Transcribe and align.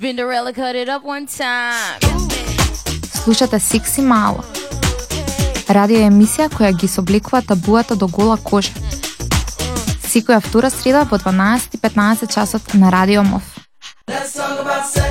Spinderella 0.00 0.54
cut 0.54 0.74
it 0.74 0.88
up 0.88 1.04
one 1.04 1.26
time. 1.26 2.00
Слушате 3.24 3.58
Сикси 3.58 4.00
Мало. 4.00 4.44
Радио 5.68 5.98
емисија 6.06 6.46
која 6.48 6.72
ги 6.72 6.88
собликува 6.88 7.42
табуата 7.42 7.96
до 7.96 8.08
гола 8.08 8.38
кожа. 8.40 8.72
Секоја 10.08 10.40
втора 10.40 10.70
среда 10.70 11.04
по 11.04 11.18
12:15 11.18 12.32
часот 12.34 12.74
на 12.74 12.92
Радио 12.92 13.22
МОВ. 13.22 13.42
Let's 14.08 14.32
talk 14.38 14.56
about 14.64 14.84
sex, 14.94 15.09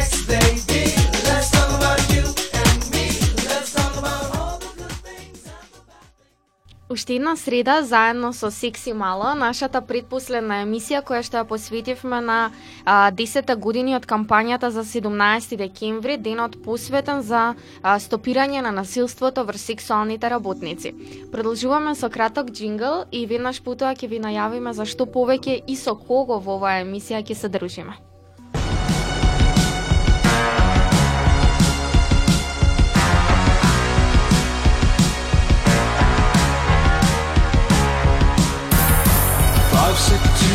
Уште 6.92 7.14
една 7.16 7.36
среда, 7.36 7.84
заедно 7.84 8.34
со 8.34 8.52
Секси 8.52 8.94
Мало, 8.94 9.36
нашата 9.38 9.78
предпоследна 9.86 10.64
емисија 10.64 11.04
која 11.06 11.22
што 11.22 11.38
ја 11.38 11.46
посветивме 11.46 12.18
на 12.26 12.38
а, 12.82 13.12
10 13.14 13.54
години 13.62 13.94
од 13.94 14.08
кампањата 14.10 14.72
за 14.74 14.82
17 14.82 15.54
декември, 15.62 16.18
денот 16.18 16.58
посветен 16.66 17.22
за 17.22 17.54
а, 17.54 18.00
стопирање 18.02 18.66
на 18.66 18.74
насилството 18.74 19.46
врз 19.46 19.70
сексуалните 19.70 20.34
работници. 20.34 20.96
Продолжуваме 21.32 21.94
со 21.94 22.10
краток 22.10 22.50
джингл 22.50 23.06
и 23.12 23.28
веднаш 23.30 23.62
потоа 23.62 23.94
ќе 23.94 24.10
ви 24.10 24.26
најавиме 24.26 24.74
за 24.74 24.90
што 24.90 25.06
повеќе 25.06 25.62
и 25.68 25.78
со 25.78 25.94
кого 25.94 26.42
во 26.42 26.58
оваа 26.58 26.82
емисија 26.82 27.22
ќе 27.22 27.38
се 27.38 27.54
дружиме. 27.54 28.09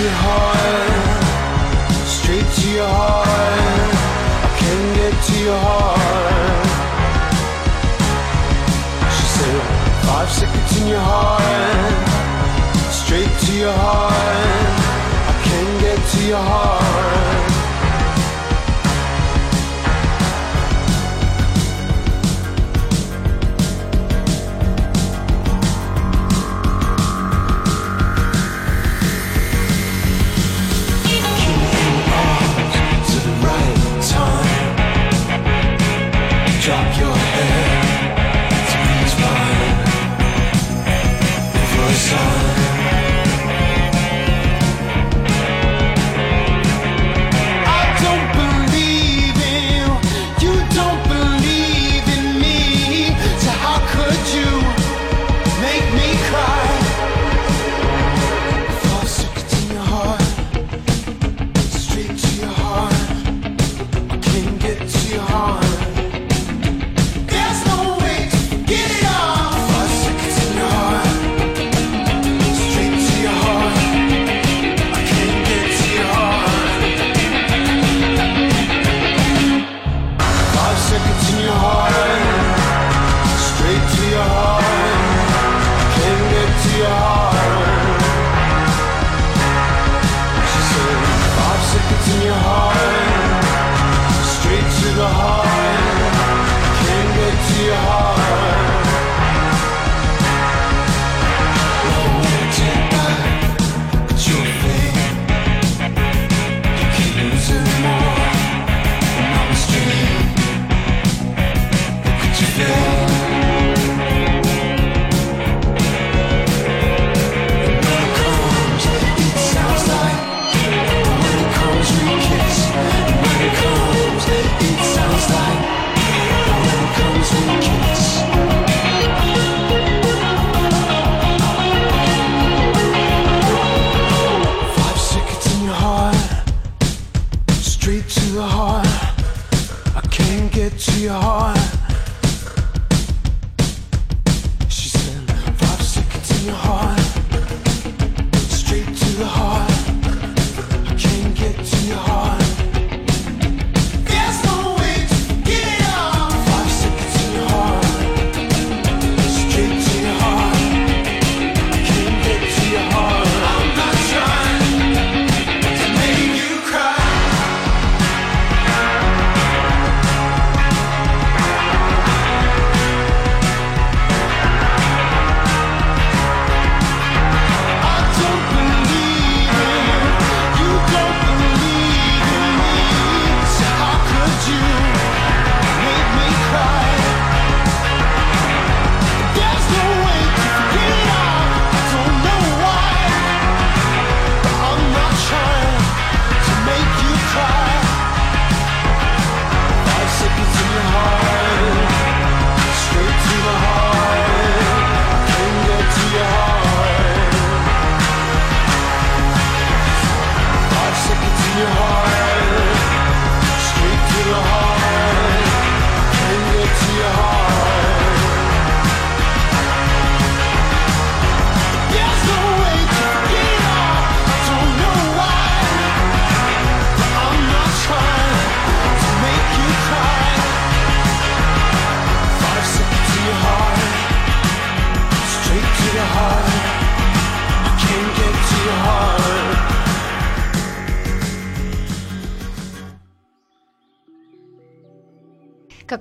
Your 0.03 0.17
heart, 0.27 1.23
straight 2.07 2.49
to 2.59 2.69
your 2.71 2.87
heart. 2.87 3.29
I 4.47 4.51
can 4.59 4.81
get 4.99 5.15
to 5.29 5.37
your 5.49 5.61
heart. 5.69 6.67
She 9.17 9.27
said, 9.37 9.57
five 10.07 10.31
seconds 10.31 10.81
in 10.81 10.89
your 10.89 11.01
heart, 11.01 12.09
straight 12.91 13.35
to 13.47 13.53
your 13.57 13.73
heart. 13.73 14.13
I 15.31 15.35
can 15.45 15.67
get 15.81 15.99
to 16.13 16.21
your 16.27 16.39
heart. 16.39 16.84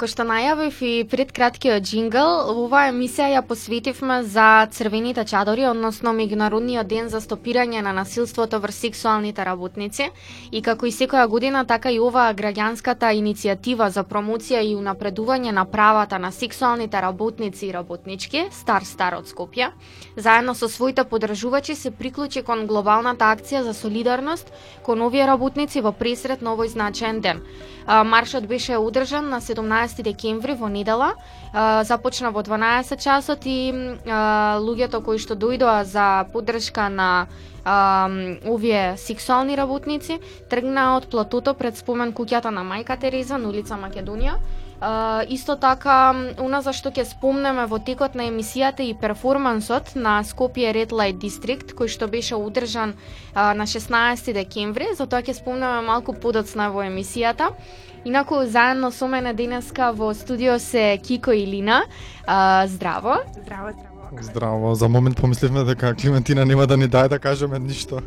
Како 0.03 0.11
што 0.11 0.23
најавив 0.27 0.81
и 0.83 1.05
пред 1.07 1.29
краткиот 1.31 1.85
джингл, 1.87 2.49
оваа 2.51 2.89
емисија 2.89 3.29
ја 3.37 3.41
посветивме 3.47 4.17
за 4.27 4.67
црвените 4.67 5.23
чадори, 5.23 5.63
односно 5.63 6.11
меѓународниот 6.17 6.89
ден 6.91 7.07
за 7.07 7.21
стопирање 7.23 7.79
на 7.85 7.93
насилството 7.95 8.59
врз 8.59 8.81
сексуалните 8.83 9.45
работници. 9.47 10.09
И 10.51 10.61
како 10.61 10.89
и 10.89 10.91
секоја 10.91 11.29
година, 11.31 11.61
така 11.63 11.87
и 11.87 12.01
оваа 12.03 12.33
граѓанската 12.35 13.13
иницијатива 13.15 13.87
за 13.87 14.03
промоција 14.03 14.59
и 14.59 14.73
унапредување 14.75 15.55
на 15.55 15.63
правата 15.63 16.19
на 16.19 16.33
сексуалните 16.35 16.99
работници 16.99 17.69
и 17.69 17.71
работнички, 17.71 18.49
Стар 18.51 18.83
Стар 18.83 19.15
од 19.21 19.31
Скопје, 19.31 19.71
заедно 20.17 20.51
со 20.53 20.67
своите 20.67 21.07
подржувачи 21.07 21.77
се 21.79 21.91
приклучи 21.91 22.43
кон 22.43 22.67
глобалната 22.67 23.31
акција 23.31 23.63
за 23.63 23.71
солидарност 23.73 24.51
кон 24.83 25.01
овие 25.01 25.23
работници 25.31 25.79
во 25.79 25.95
пресрет 25.95 26.41
на 26.41 26.57
овој 26.57 26.75
значаен 26.75 27.21
ден. 27.21 27.39
Маршот 27.87 28.47
беше 28.47 28.77
одржан 28.77 29.29
на 29.29 29.41
17 29.41 29.92
декември 30.01 30.53
во 30.55 30.69
недела. 30.69 31.13
Започна 31.53 32.31
во 32.31 32.41
12 32.41 32.97
часот 32.97 33.45
и 33.45 33.71
луѓето 34.03 35.03
кои 35.03 35.19
што 35.19 35.35
дојдоа 35.35 35.83
за 35.83 36.25
поддршка 36.33 36.89
на 36.89 37.27
овие 38.45 38.97
сексуални 38.97 39.55
работници 39.55 40.19
тргнаа 40.49 40.97
од 40.97 41.07
платото 41.07 41.53
пред 41.53 41.77
спомен 41.77 42.11
куќата 42.11 42.49
на 42.49 42.65
Мајка 42.65 42.99
Тереза 42.99 43.37
на 43.37 43.49
улица 43.49 43.75
Македонија. 43.75 44.39
Uh, 44.83 45.23
исто 45.29 45.55
така, 45.55 46.11
уна 46.43 46.59
за 46.59 46.73
што 46.75 46.91
ќе 46.91 47.05
спомнеме 47.07 47.63
во 47.71 47.77
текот 47.79 48.17
на 48.19 48.25
емисијата 48.27 48.83
и 48.83 48.91
перформансот 48.91 49.93
на 49.95 50.17
Скопје 50.27 50.73
Red 50.75 50.91
Light 50.91 51.21
District, 51.21 51.71
кој 51.71 51.87
што 51.87 52.09
беше 52.11 52.35
одржан 52.35 52.91
uh, 52.91 53.53
на 53.55 53.63
16 53.63 54.33
декември, 54.35 54.89
за 54.99 55.07
тоа 55.07 55.23
ќе 55.23 55.37
спомнеме 55.39 55.87
малку 55.87 56.11
подоцна 56.11 56.67
во 56.67 56.83
емисијата. 56.83 57.53
Инаку, 58.03 58.43
заедно 58.43 58.91
со 58.91 59.07
мене 59.07 59.31
денеска 59.33 59.93
во 59.95 60.11
студио 60.13 60.59
се 60.59 60.99
Кико 60.99 61.31
и 61.31 61.47
Лина. 61.47 61.85
Uh, 62.27 62.67
здраво. 62.67 63.23
Здраво, 63.39 63.71
здраво. 63.71 64.19
Здраво, 64.21 64.75
за 64.75 64.89
момент 64.89 65.15
помисливме 65.15 65.63
дека 65.63 65.95
Климентина 65.95 66.45
нема 66.45 66.67
да 66.67 66.77
ни 66.77 66.87
даде 66.87 67.09
да 67.09 67.19
кажеме 67.19 67.59
ништо. 67.59 68.01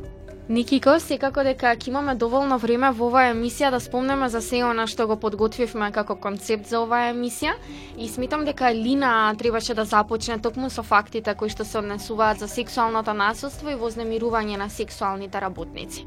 Никико, 0.47 0.93
секако 1.03 1.43
дека 1.43 1.73
ќе 1.75 1.89
имаме 1.91 2.13
доволно 2.15 2.55
време 2.63 2.93
во 2.95 3.09
оваа 3.09 3.33
емисија 3.33 3.73
да 3.75 3.81
спомнеме 3.83 4.29
за 4.31 4.39
се 4.39 4.61
она 4.63 4.85
што 4.87 5.07
го 5.11 5.17
подготвивме 5.19 5.89
како 5.91 6.15
концепт 6.15 6.69
за 6.71 6.85
оваа 6.85 7.09
емисија 7.11 7.57
и 7.99 8.07
сметам 8.07 8.45
дека 8.47 8.71
Лина 8.71 9.35
требаше 9.35 9.75
да 9.75 9.85
започне 9.85 10.39
токму 10.39 10.71
со 10.71 10.85
фактите 10.87 11.35
кои 11.35 11.51
што 11.51 11.67
се 11.67 11.81
однесуваат 11.83 12.39
за 12.39 12.47
сексуалното 12.47 13.13
насилство 13.13 13.75
и 13.75 13.81
вознемирување 13.81 14.63
на 14.63 14.71
сексуалните 14.71 15.43
работници. 15.43 16.07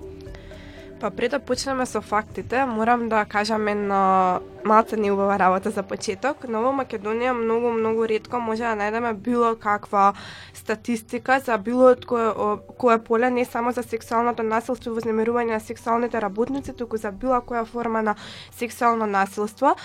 Па 1.00 1.10
пред 1.12 1.32
да 1.32 1.40
почнеме 1.40 1.86
со 1.86 2.02
фактите, 2.02 2.66
морам 2.66 3.10
да 3.10 3.26
кажам 3.26 3.68
една 3.68 4.40
малце 4.66 4.98
неубава 4.98 5.40
работа 5.40 5.72
за 5.72 5.84
почеток. 5.84 6.44
Но 6.50 6.60
во 6.62 6.74
Македонија 6.76 7.32
многу, 7.32 7.72
многу 7.72 8.04
ретко 8.04 8.40
може 8.40 8.68
да 8.68 8.76
најдеме 8.76 9.14
било 9.14 9.56
каква 9.56 10.14
статистика 10.54 11.40
за 11.40 11.58
било 11.58 11.94
од 11.96 12.06
кое, 12.06 12.34
кое 12.78 13.00
поле, 13.00 13.30
не 13.30 13.46
само 13.46 13.72
за 13.72 13.84
сексуалното 13.84 14.44
насилство 14.44 14.92
и 14.92 14.96
вознемирување 15.00 15.56
на 15.56 15.60
сексуалните 15.60 16.20
работници, 16.22 16.76
туку 16.76 16.98
за 16.98 17.12
било 17.12 17.40
која 17.40 17.64
форма 17.66 18.02
на 18.02 18.16
сексуално 18.52 19.06
насилство. 19.06 19.76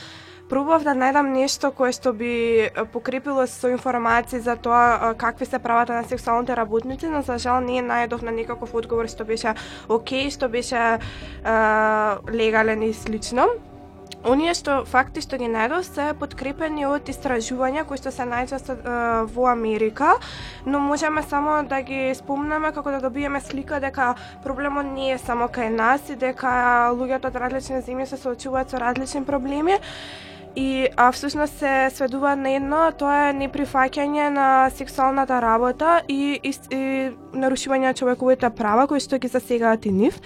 Пробував 0.54 0.84
да 0.86 0.92
најдам 0.94 1.32
нешто 1.34 1.72
кое 1.74 1.90
што 1.90 2.12
би 2.14 2.70
покрепило 2.92 3.42
со 3.50 3.72
информации 3.74 4.38
за 4.38 4.54
тоа 4.54 5.10
какви 5.18 5.48
се 5.50 5.58
правата 5.58 5.96
на 5.98 6.04
сексуалните 6.06 6.54
работници, 6.54 7.08
но 7.10 7.22
за 7.26 7.40
жал 7.42 7.58
не 7.58 7.82
најдов 7.82 8.22
на 8.22 8.30
некаков 8.30 8.70
одговор 8.70 9.08
што 9.10 9.24
беше 9.26 9.56
окей, 9.88 10.30
што 10.30 10.46
беше 10.48 10.78
е, 10.78 10.98
легален 12.30 12.84
и 12.86 12.92
слично. 12.94 13.48
Оние 14.22 14.54
што 14.54 14.84
факти 14.86 15.24
што 15.24 15.40
ги 15.42 15.48
најдов 15.50 15.82
се 15.88 16.04
подкрепени 16.20 16.86
од 16.86 17.10
истражувања 17.10 17.82
кои 17.88 17.98
што 17.98 18.12
се 18.14 18.22
најчесто 18.22 18.76
е, 18.76 18.92
во 19.34 19.48
Америка, 19.50 20.12
но 20.66 20.78
можеме 20.78 21.24
само 21.26 21.64
да 21.66 21.80
ги 21.82 22.14
спомнеме 22.14 22.70
како 22.70 22.94
да 22.94 23.00
добиеме 23.02 23.40
слика 23.40 23.82
дека 23.82 24.14
проблемот 24.46 24.86
не 24.86 25.10
е 25.16 25.18
само 25.18 25.50
кај 25.50 25.74
нас 25.74 26.14
и 26.14 26.14
дека 26.14 26.94
луѓето 26.94 27.34
од 27.34 27.40
различни 27.42 27.82
земји 27.82 28.06
се 28.06 28.20
соочуваат 28.22 28.70
со 28.70 28.78
различни 28.78 29.24
проблеми. 29.26 29.82
И 30.56 30.88
а 30.96 31.12
всушност 31.12 31.58
се 31.58 31.90
сведува 31.90 32.36
на 32.36 32.50
едно, 32.54 32.92
тоа 32.98 33.30
е 33.30 33.34
неприфаќање 33.34 34.28
на 34.30 34.48
сексуалната 34.70 35.40
работа 35.42 36.02
и, 36.08 36.38
и, 36.42 36.52
и 36.70 36.82
нарушување 37.34 37.90
на 37.90 37.94
човековите 37.94 38.50
права 38.54 38.86
кои 38.86 39.02
што 39.02 39.18
ги 39.18 39.28
засегаат 39.28 39.86
и 39.86 39.92
нив. 39.92 40.20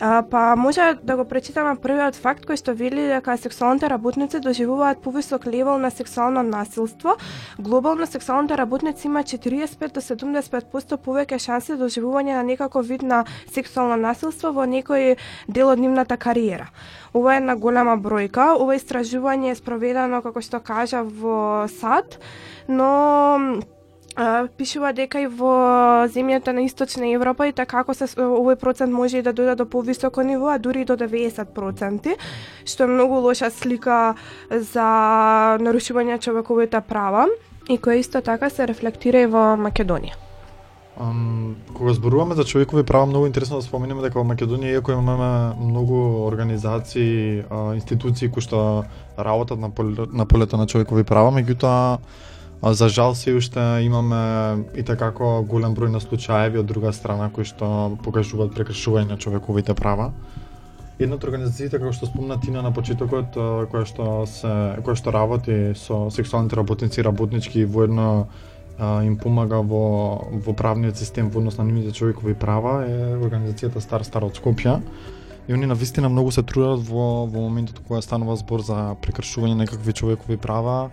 А, 0.00 0.22
па 0.30 0.56
може 0.56 0.94
да 1.02 1.16
го 1.16 1.24
прочитаме 1.28 1.74
првиот 1.76 2.16
факт 2.16 2.46
кој 2.48 2.56
што 2.56 2.72
вели 2.72 3.02
дека 3.10 3.34
сексуалните 3.36 3.90
работници 3.92 4.38
доживуваат 4.40 5.02
повисок 5.04 5.44
левел 5.44 5.76
на 5.78 5.90
сексуално 5.90 6.42
насилство. 6.42 7.16
Глобално 7.58 8.06
сексуалните 8.06 8.56
работници 8.56 9.06
има 9.06 9.20
45 9.20 9.92
до 9.92 10.00
75% 10.00 10.96
повеќе 11.04 11.38
шанси 11.38 11.76
за 11.76 11.84
доживување 11.84 12.32
на 12.32 12.42
некаков 12.42 12.88
вид 12.88 13.02
на 13.02 13.26
сексуално 13.52 13.98
насилство 14.00 14.54
во 14.56 14.64
некој 14.64 15.18
дел 15.48 15.68
од 15.68 15.78
нивната 15.78 16.16
кариера. 16.16 16.70
Ова 17.12 17.34
е 17.34 17.42
една 17.44 17.56
голема 17.56 17.98
бројка. 18.00 18.54
Ова 18.56 18.78
истражување 18.80 19.52
е 19.52 19.60
спроведено, 19.60 20.22
како 20.22 20.40
што 20.40 20.62
кажа, 20.64 21.04
во 21.04 21.68
САД, 21.68 22.16
но 22.68 23.60
пишува 24.56 24.92
дека 24.92 25.20
и 25.22 25.26
во 25.26 26.06
земјата 26.10 26.52
на 26.52 26.62
Источна 26.62 27.06
Европа 27.14 27.46
и 27.46 27.52
така 27.52 27.80
како 27.80 27.94
се 27.94 28.06
овој 28.06 28.56
процент 28.56 28.92
може 28.92 29.18
и 29.18 29.22
да 29.22 29.32
дојде 29.32 29.54
до 29.56 29.66
повисоко 29.66 30.22
ниво, 30.22 30.48
а 30.50 30.58
дури 30.58 30.82
и 30.82 30.84
до 30.84 30.96
90%, 30.96 32.16
што 32.66 32.84
е 32.84 32.86
многу 32.86 33.20
лоша 33.20 33.50
слика 33.50 34.14
за 34.50 34.88
нарушување 35.60 36.16
на 36.16 36.18
човековите 36.18 36.80
права 36.80 37.28
и 37.68 37.78
која 37.78 38.00
исто 38.00 38.20
така 38.20 38.50
се 38.50 38.66
рефлектира 38.66 39.22
и 39.22 39.30
во 39.30 39.54
Македонија. 39.56 40.18
Um, 41.00 41.54
кога 41.74 41.92
зборуваме 41.92 42.34
за 42.34 42.44
човекови 42.44 42.82
права, 42.82 43.06
многу 43.06 43.26
интересно 43.26 43.56
да 43.56 43.62
споменеме 43.62 44.02
дека 44.02 44.18
во 44.18 44.24
Македонија, 44.26 44.74
иако 44.74 44.92
имаме 44.92 45.54
многу 45.56 46.26
организации, 46.26 47.44
институции 47.74 48.28
кои 48.28 48.42
што 48.42 48.84
работат 49.16 49.58
на, 49.58 49.70
на 50.12 50.26
полето 50.26 50.56
на 50.56 50.66
човекови 50.66 51.04
права, 51.04 51.30
меѓутоа 51.32 51.98
за 52.62 52.88
жал 52.88 53.14
се 53.14 53.34
уште 53.34 53.60
имаме 53.82 54.64
и 54.76 54.82
такако 54.84 55.40
голем 55.48 55.72
број 55.74 55.88
на 55.88 56.00
случаеви 56.00 56.60
од 56.60 56.66
друга 56.68 56.92
страна 56.92 57.30
кои 57.32 57.48
што 57.48 57.96
покажуваат 58.04 58.52
прекршување 58.52 59.08
на 59.08 59.16
човековите 59.16 59.74
права. 59.74 60.12
Една 61.00 61.16
од 61.16 61.24
организациите 61.24 61.78
како 61.80 61.94
што 61.96 62.04
спомна 62.04 62.36
Тина 62.36 62.60
на 62.60 62.72
почетокот, 62.76 63.32
која 63.72 63.86
што 63.88 64.08
се 64.28 64.52
која 64.84 64.96
што 65.00 65.14
работи 65.16 65.72
со 65.72 66.10
сексуалните 66.12 66.58
работници 66.60 67.00
и 67.00 67.04
работнички 67.04 67.60
и 67.60 67.64
воедно 67.64 68.28
а, 68.78 69.00
им 69.04 69.16
помага 69.16 69.62
во 69.64 70.28
во 70.28 70.52
правниот 70.52 71.00
систем 71.00 71.30
во 71.30 71.40
однос 71.40 71.56
на 71.56 71.64
нивните 71.64 71.96
човекови 71.96 72.34
права 72.34 72.84
е 72.84 73.16
организацијата 73.16 73.80
Стар 73.80 74.04
Стар 74.04 74.28
од 74.28 74.36
Скопје. 74.36 74.82
И 75.48 75.52
они 75.52 75.66
навистина 75.66 76.08
многу 76.08 76.30
се 76.30 76.42
трудат 76.42 76.84
во 76.84 77.24
во 77.24 77.48
моментот 77.48 77.80
кога 77.88 78.02
станува 78.02 78.36
збор 78.36 78.60
за 78.60 78.94
прекршување 79.00 79.56
на 79.56 79.64
некакви 79.64 79.92
човекови 79.96 80.36
права 80.36 80.90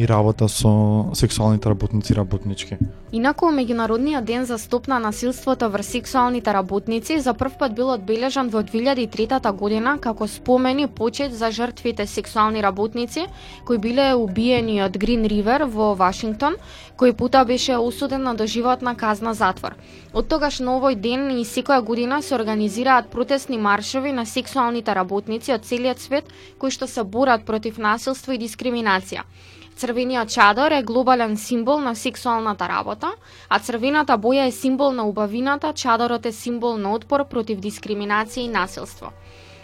и 0.00 0.08
работа 0.08 0.48
со 0.48 1.10
сексуалните 1.14 1.68
работници 1.68 2.12
и 2.12 2.16
работнички. 2.16 2.76
Инаку, 3.12 3.50
Меѓународниот 3.52 4.24
ден 4.24 4.46
за 4.46 4.56
стоп 4.58 4.86
на 4.88 4.98
насилството 4.98 5.68
врз 5.70 5.86
сексуалните 5.86 6.52
работници 6.54 7.18
за 7.20 7.34
прв 7.34 7.58
пат 7.58 7.74
бил 7.74 7.90
одбележан 7.90 8.48
во 8.48 8.62
2003 8.62 9.52
година 9.52 9.98
како 10.00 10.28
спомени 10.28 10.86
почет 10.86 11.34
за 11.34 11.50
жртвите 11.50 12.06
сексуални 12.06 12.62
работници 12.62 13.26
кои 13.66 13.78
биле 13.78 14.14
убиени 14.14 14.80
од 14.82 14.96
Грин 14.96 15.26
Ривер 15.26 15.66
во 15.68 15.92
Вашингтон, 15.94 16.56
кој 16.96 17.12
пута 17.12 17.44
беше 17.44 17.76
осуден 17.76 18.22
на 18.22 18.34
доживотна 18.34 18.96
казна 18.96 19.34
затвор. 19.34 19.76
Од 20.14 20.28
тогаш 20.28 20.60
на 20.60 20.78
овој 20.80 20.96
ден 20.96 21.28
и 21.36 21.44
секоја 21.44 21.84
година 21.84 22.22
се 22.22 22.34
организираат 22.34 23.10
протестни 23.10 23.58
маршови 23.58 24.12
на 24.12 24.24
сексуалните 24.24 24.94
работници 24.94 25.52
од 25.52 25.64
целиот 25.64 26.00
свет 26.00 26.24
кои 26.58 26.70
што 26.70 26.86
се 26.86 27.04
борат 27.04 27.44
против 27.44 27.76
насилство 27.78 28.32
и 28.32 28.38
дискриминација. 28.38 29.28
Црвениот 29.76 30.28
чадор 30.28 30.70
е 30.72 30.82
глобален 30.82 31.36
символ 31.36 31.80
на 31.80 31.94
сексуалната 31.96 32.68
работа, 32.68 33.12
а 33.48 33.58
црвената 33.58 34.18
боја 34.18 34.46
е 34.48 34.52
символ 34.52 34.92
на 34.92 35.08
убавината, 35.08 35.72
чадорот 35.72 36.26
е 36.26 36.32
символ 36.32 36.76
на 36.76 36.92
отпор 36.92 37.28
против 37.28 37.58
дискриминација 37.58 38.44
и 38.44 38.48
насилство. 38.48 39.12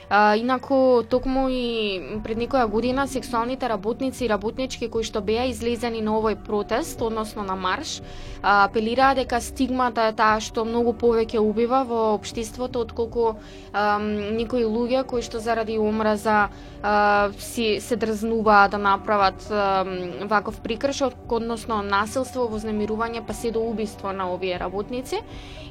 А, 0.08 0.36
инаку, 0.36 1.02
токму 1.02 1.48
и 1.50 2.20
пред 2.22 2.38
некоја 2.38 2.68
година, 2.70 3.08
сексуалните 3.08 3.68
работници 3.68 4.24
и 4.24 4.28
работнички 4.28 4.86
кои 4.88 5.02
што 5.02 5.18
беа 5.20 5.48
излезени 5.50 5.98
на 5.98 6.14
овој 6.14 6.36
протест, 6.46 7.02
односно 7.02 7.42
на 7.42 7.56
марш, 7.58 7.98
а, 8.42 8.68
апелираа 8.70 9.16
дека 9.18 9.40
стигмата 9.42 10.06
е 10.06 10.12
таа 10.14 10.38
што 10.38 10.62
многу 10.64 10.92
повеќе 10.94 11.42
убива 11.42 11.82
во 11.82 12.14
општеството, 12.14 12.84
отколку 12.86 13.34
ам, 13.72 14.36
некои 14.38 14.62
луѓе 14.62 15.02
кои 15.10 15.26
што 15.26 15.42
заради 15.42 15.78
омраза 15.78 16.54
а, 16.82 17.32
си 17.38 17.80
се 17.82 17.96
дрзнуваат 17.96 18.70
да 18.70 18.78
направат 18.78 19.42
а, 19.50 19.82
ваков 20.22 20.60
прекршок, 20.62 21.18
односно 21.28 21.82
насилство, 21.82 22.46
вознемирување, 22.46 23.26
па 23.26 23.34
се 23.34 23.50
до 23.50 23.66
убиство 23.66 24.12
на 24.12 24.30
овие 24.30 24.54
работници. 24.58 25.18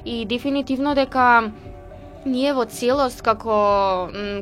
И 0.04 0.26
дефинитивно 0.28 0.94
дека 0.94 1.50
ние 2.26 2.52
во 2.52 2.66
целост 2.66 3.22
како 3.22 3.56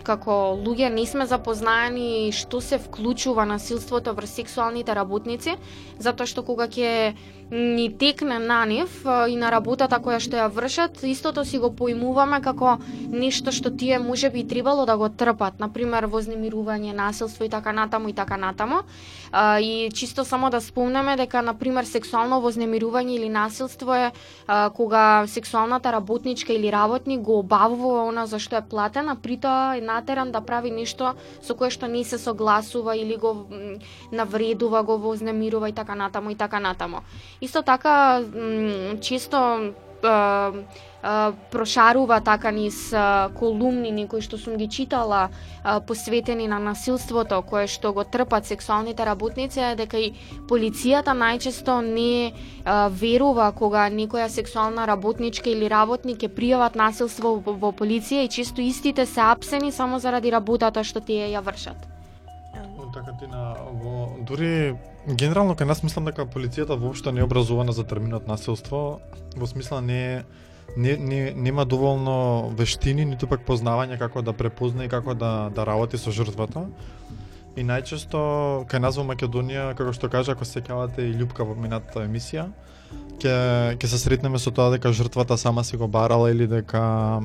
како 0.05 0.35
луѓе 0.57 0.91
не 0.93 1.07
сме 1.07 1.27
запознаени 1.29 2.33
што 2.33 2.61
се 2.65 2.81
вклучува 2.81 3.45
насилството 3.47 4.15
врз 4.17 4.35
сексуалните 4.41 4.95
работници, 4.97 5.57
затоа 6.01 6.27
што 6.27 6.43
кога 6.43 6.67
ќе 6.67 7.15
ни 7.51 7.91
текне 7.99 8.39
на 8.39 8.65
нив 8.65 9.05
и 9.29 9.37
на 9.37 9.51
работата 9.53 9.99
која 10.01 10.19
што 10.19 10.37
ја 10.41 10.49
вршат, 10.51 11.03
истото 11.05 11.45
си 11.45 11.61
го 11.61 11.71
поимуваме 11.77 12.41
како 12.43 12.79
нешто 13.13 13.53
што 13.53 13.71
тие 13.71 13.99
може 13.99 14.31
би 14.31 14.47
требало 14.49 14.87
да 14.87 14.97
го 14.97 15.09
трпат, 15.09 15.61
например 15.61 16.09
вознемирување, 16.09 16.97
насилство 16.97 17.45
и 17.45 17.53
така 17.53 17.73
натаму 17.73 18.09
и 18.09 18.13
така 18.13 18.37
натаму. 18.37 18.83
И 19.61 19.91
чисто 19.95 20.25
само 20.25 20.51
да 20.51 20.61
спомнеме 20.61 21.17
дека 21.17 21.43
например 21.43 21.85
сексуално 21.85 22.41
вознемирување 22.41 23.21
или 23.21 23.29
насилство 23.29 23.95
е 23.95 24.13
кога 24.75 25.27
сексуалната 25.27 25.93
работничка 25.93 26.53
или 26.53 26.73
работник 26.73 27.21
го 27.21 27.39
обавува 27.39 27.74
она 27.75 28.27
за 28.27 28.39
што 28.39 28.57
е 28.57 28.63
платена, 28.63 29.17
притоа 29.17 29.77
е 29.77 29.81
натеран 29.81 30.33
да 30.33 30.41
прави 30.41 30.71
нешто 30.71 31.15
со 31.43 31.55
кое 31.55 31.71
што 31.71 31.87
не 31.87 32.05
се 32.05 32.19
согласува 32.19 32.97
или 32.97 33.17
го 33.17 33.47
навредува, 34.13 34.83
го 34.83 34.99
вознемирува 34.99 35.69
и 35.69 35.73
така 35.73 35.95
натаму 35.95 36.31
и 36.31 36.35
така 36.35 36.61
натаму. 36.61 37.03
Исто 37.41 37.63
така 37.63 38.23
често 39.01 39.73
а, 40.05 40.53
а, 41.03 41.33
прошарува 41.51 42.21
така 42.21 42.51
низ 42.51 42.93
а, 42.93 43.31
колумни 43.39 44.07
кои 44.09 44.21
што 44.21 44.39
сум 44.39 44.57
ги 44.57 44.69
читала 44.69 45.29
а, 45.65 45.81
посветени 45.81 46.49
на 46.49 46.59
насилството 46.59 47.43
кое 47.43 47.67
што 47.67 47.93
го 47.93 48.05
трпат 48.05 48.47
сексуалните 48.47 49.05
работници 49.07 49.61
е 49.61 49.75
дека 49.77 49.99
и 49.99 50.15
полицијата 50.49 51.13
најчесто 51.13 51.81
не 51.81 52.33
а, 52.65 52.89
верува 52.89 53.53
кога 53.53 53.91
некоја 53.91 54.29
сексуална 54.29 54.87
работничка 54.87 55.51
или 55.51 55.69
работник 55.69 56.19
ќе 56.19 56.33
пријават 56.33 56.77
насилство 56.77 57.37
во, 57.37 57.53
во 57.53 57.73
полиција 57.73 58.25
и 58.25 58.29
често 58.29 58.61
истите 58.61 59.07
се 59.07 59.21
апсени 59.21 59.73
само 59.73 59.99
заради 59.99 60.31
работата 60.31 60.85
што 60.85 61.01
тие 61.01 61.29
ја 61.33 61.45
вршат. 61.45 61.77
Така 62.95 63.13
ти 63.19 63.27
на 63.27 63.57
во 63.83 64.09
дури 64.23 64.77
генерално 65.07 65.55
кај 65.55 65.69
нас 65.69 65.83
мислам 65.83 66.09
дека 66.09 66.27
полицијата 66.27 66.79
воопшто 66.81 67.13
не 67.13 67.21
е 67.21 67.25
образована 67.25 67.73
за 67.73 67.85
терминот 67.85 68.27
насилство, 68.29 69.01
во 69.37 69.47
смисла 69.47 69.81
не 69.81 70.01
е 70.15 70.25
не, 70.77 70.97
не, 70.97 71.33
нема 71.37 71.65
доволно 71.65 72.51
вештини, 72.57 73.05
ниту 73.05 73.29
пак 73.31 73.45
познавање 73.47 73.99
како 73.99 74.23
да 74.23 74.33
препозна 74.33 74.85
и 74.85 74.89
како 74.89 75.15
да, 75.15 75.51
да 75.55 75.67
работи 75.67 75.99
со 75.99 76.11
жртвата. 76.11 76.67
И 77.55 77.63
најчесто 77.63 78.19
кај 78.67 78.83
нас 78.83 78.97
во 78.99 79.05
Македонија, 79.07 79.75
како 79.79 79.93
што 79.95 80.11
кажа, 80.11 80.35
ако 80.35 80.45
се 80.45 80.59
сеќавате 80.59 81.05
и 81.07 81.15
Љупка 81.15 81.47
во 81.47 81.55
минатата 81.55 82.03
емисија, 82.09 82.49
ќе 83.23 83.37
ќе 83.79 83.87
се 83.93 84.01
сретнеме 84.01 84.41
со 84.43 84.51
тоа 84.51 84.73
дека 84.75 84.91
жртвата 84.93 85.39
сама 85.39 85.63
си 85.65 85.77
го 85.77 85.87
барала 85.87 86.33
или 86.33 86.49
дека 86.51 87.23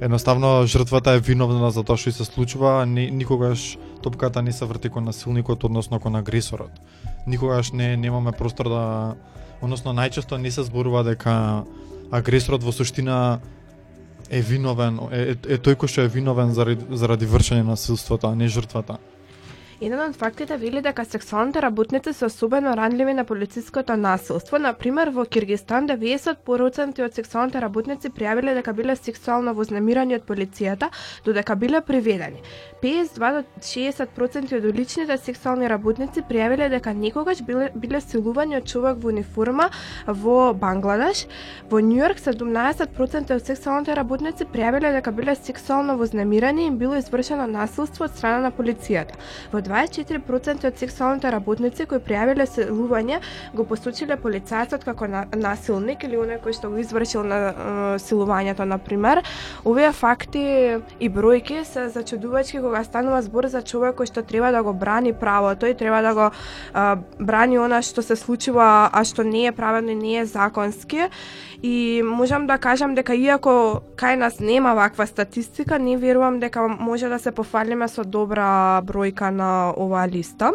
едноставно 0.00 0.66
жртвата 0.66 1.16
е 1.16 1.24
виновна 1.24 1.70
за 1.70 1.86
тоа 1.86 1.96
што 1.96 2.12
се 2.12 2.24
случува, 2.28 2.84
ни, 2.84 3.08
никогаш 3.10 3.78
топката 4.02 4.42
не 4.42 4.52
се 4.52 4.64
врти 4.64 4.88
кон 4.88 5.04
насилникот, 5.04 5.64
односно 5.64 6.00
кон 6.00 6.16
агресорот. 6.16 6.70
Никогаш 7.26 7.72
не 7.72 7.96
немаме 7.96 8.32
простор 8.32 8.68
да 8.68 9.14
односно 9.62 9.94
најчесто 9.94 10.36
не 10.36 10.50
се 10.50 10.66
зборува 10.66 11.04
дека 11.06 11.64
агресорот 12.10 12.62
во 12.62 12.72
суштина 12.72 13.40
е 14.30 14.40
виновен, 14.40 14.98
е, 15.12 15.20
е, 15.20 15.36
е 15.54 15.58
тој 15.60 15.76
кој 15.76 15.88
што 15.88 16.04
е 16.06 16.12
виновен 16.12 16.54
заради, 16.56 16.84
заради 16.90 17.26
вршење 17.28 17.62
на 17.62 17.76
насилството, 17.76 18.32
а 18.32 18.34
не 18.34 18.48
жртвата. 18.48 18.98
Еден 19.82 19.98
од 19.98 20.14
фактите 20.14 20.54
вели 20.62 20.78
дека 20.78 21.02
сексуалните 21.04 21.58
работници 21.62 22.12
се 22.14 22.24
особено 22.24 22.76
ранливи 22.76 23.14
на 23.14 23.24
полициското 23.24 23.96
насилство. 23.96 24.58
На 24.58 24.70
пример, 24.72 25.08
во 25.10 25.24
Киргистан 25.26 25.88
90% 25.90 27.02
од 27.02 27.16
сексуалните 27.18 27.58
работници 27.60 28.12
пријавиле 28.14 28.54
дека 28.54 28.72
биле 28.78 28.94
сексуално 28.94 29.54
вознемирани 29.58 30.14
од 30.14 30.22
полицијата, 30.28 30.86
додека 31.24 31.56
биле 31.58 31.80
приведени. 31.82 32.38
52 32.82 33.32
до 33.34 33.42
60% 33.58 34.54
од 34.60 34.68
уличните 34.70 35.16
сексуални 35.18 35.66
работници 35.66 36.22
пријавиле 36.30 36.70
дека 36.70 36.94
некогаш 36.94 37.42
биле, 37.42 37.72
биле 37.74 38.00
силувани 38.00 38.60
од 38.60 38.70
човек 38.70 39.02
во 39.02 39.10
униформа 39.10 39.66
во 40.06 40.54
Бангладеш. 40.54 41.24
Во 41.70 41.82
Њујорк 41.82 42.22
17% 42.22 43.34
од 43.34 43.50
сексуалните 43.50 43.98
работници 43.98 44.46
пријавиле 44.46 44.94
дека 45.00 45.10
биле 45.10 45.34
сексуално 45.34 45.98
вознемирани 45.98 46.68
и 46.68 46.70
им 46.70 46.78
било 46.78 47.02
извршено 47.02 47.50
насилство 47.50 48.06
од 48.06 48.14
страна 48.14 48.46
на 48.46 48.54
полицијата. 48.54 49.18
Во 49.50 49.58
24% 49.72 50.66
од 50.68 50.78
сексуалните 50.78 51.30
работници 51.32 51.86
кои 51.88 52.00
пријавиле 52.04 52.46
силување 52.48 53.20
го 53.56 53.64
посочиле 53.68 54.18
полицајцот 54.20 54.84
како 54.84 55.08
на, 55.08 55.24
насилник 55.32 56.04
или 56.04 56.18
оној 56.20 56.40
кој 56.44 56.56
што 56.58 56.70
го 56.72 56.80
извршил 56.82 57.24
на 57.24 57.38
е, 57.40 57.52
силувањето 58.02 58.66
на 58.68 58.78
пример. 58.78 59.22
Овие 59.64 59.92
факти 59.96 60.44
и 61.00 61.10
бројки 61.10 61.62
се 61.64 61.88
зачудувачки 61.88 62.60
кога 62.60 62.84
станува 62.84 63.22
збор 63.22 63.48
за 63.48 63.62
човек 63.62 63.96
кој 64.00 64.10
што 64.10 64.22
треба 64.22 64.52
да 64.52 64.62
го 64.62 64.74
брани 64.74 65.12
правото 65.12 65.66
и 65.66 65.74
треба 65.74 66.02
да 66.02 66.14
го 66.14 66.30
а, 66.74 66.96
брани 67.18 67.58
она 67.58 67.82
што 67.82 68.02
се 68.02 68.16
случува, 68.16 68.90
а 68.92 69.04
што 69.04 69.24
не 69.24 69.46
е 69.46 69.52
правено 69.52 69.92
и 69.92 69.94
не 69.94 70.18
е 70.20 70.26
законски. 70.26 71.08
И 71.62 72.02
можам 72.04 72.46
да 72.46 72.58
кажам 72.58 72.94
дека 72.94 73.14
иако 73.14 73.82
кај 73.96 74.16
нас 74.18 74.40
нема 74.40 74.74
ваква 74.74 75.06
статистика, 75.06 75.78
не 75.78 75.96
верувам 75.96 76.40
дека 76.40 76.66
може 76.68 77.08
да 77.08 77.18
се 77.22 77.30
пофалиме 77.30 77.86
со 77.88 78.02
добра 78.04 78.82
бројка 78.82 79.30
на 79.30 79.61
оваа 79.70 80.06
листа. 80.10 80.52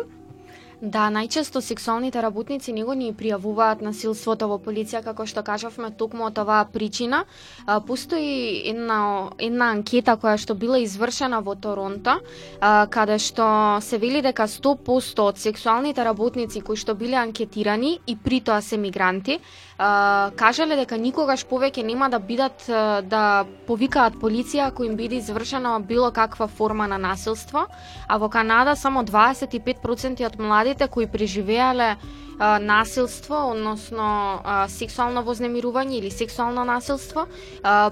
Да, 0.81 1.07
најчесто 1.09 1.57
сексуалните 1.65 2.21
работници 2.21 2.69
него 2.69 2.93
ни 2.93 3.07
пријавуваат 3.09 3.79
насилството 3.81 4.45
во 4.45 4.59
полиција, 4.61 5.01
како 5.01 5.25
што 5.25 5.41
кажавме, 5.41 5.89
токму 5.89 6.27
од 6.27 6.37
оваа 6.37 6.67
причина. 6.69 7.23
А, 7.65 7.79
постои 7.81 8.61
една, 8.69 9.31
една 9.41 9.71
анкета 9.73 10.13
која 10.21 10.37
што 10.37 10.53
била 10.53 10.77
извршена 10.77 11.39
во 11.41 11.55
Торонто, 11.55 12.19
а, 12.61 12.85
каде 12.93 13.17
што 13.17 13.47
се 13.81 13.97
вели 13.97 14.21
дека 14.21 14.45
100% 14.45 15.25
од 15.25 15.41
сексуалните 15.41 16.05
работници 16.05 16.61
кои 16.61 16.77
што 16.77 16.93
биле 16.93 17.17
анкетирани 17.17 17.97
и 18.05 18.15
притоа 18.15 18.61
се 18.61 18.77
мигранти, 18.77 19.39
кажале 19.77 20.75
дека 20.75 20.97
никогаш 20.97 21.45
повеќе 21.45 21.83
нема 21.85 22.09
да 22.09 22.19
бидат 22.19 22.65
да 23.05 23.45
повикаат 23.67 24.17
полиција 24.17 24.67
ако 24.67 24.83
им 24.83 24.95
биде 24.95 25.15
извршена 25.21 25.79
било 25.79 26.11
каква 26.11 26.47
форма 26.47 26.87
на 26.87 26.97
насилство, 26.97 27.67
а 28.07 28.17
во 28.17 28.29
Канада 28.29 28.75
само 28.75 29.03
25% 29.03 30.25
од 30.25 30.39
младите 30.39 30.87
кои 30.87 31.05
преживеале 31.05 31.95
а, 32.39 32.59
насилство, 32.59 33.51
односно 33.51 34.41
а, 34.43 34.67
сексуално 34.67 35.23
вознемирување 35.23 35.97
или 35.99 36.11
сексуално 36.11 36.65
насилство, 36.65 37.27
а, 37.63 37.91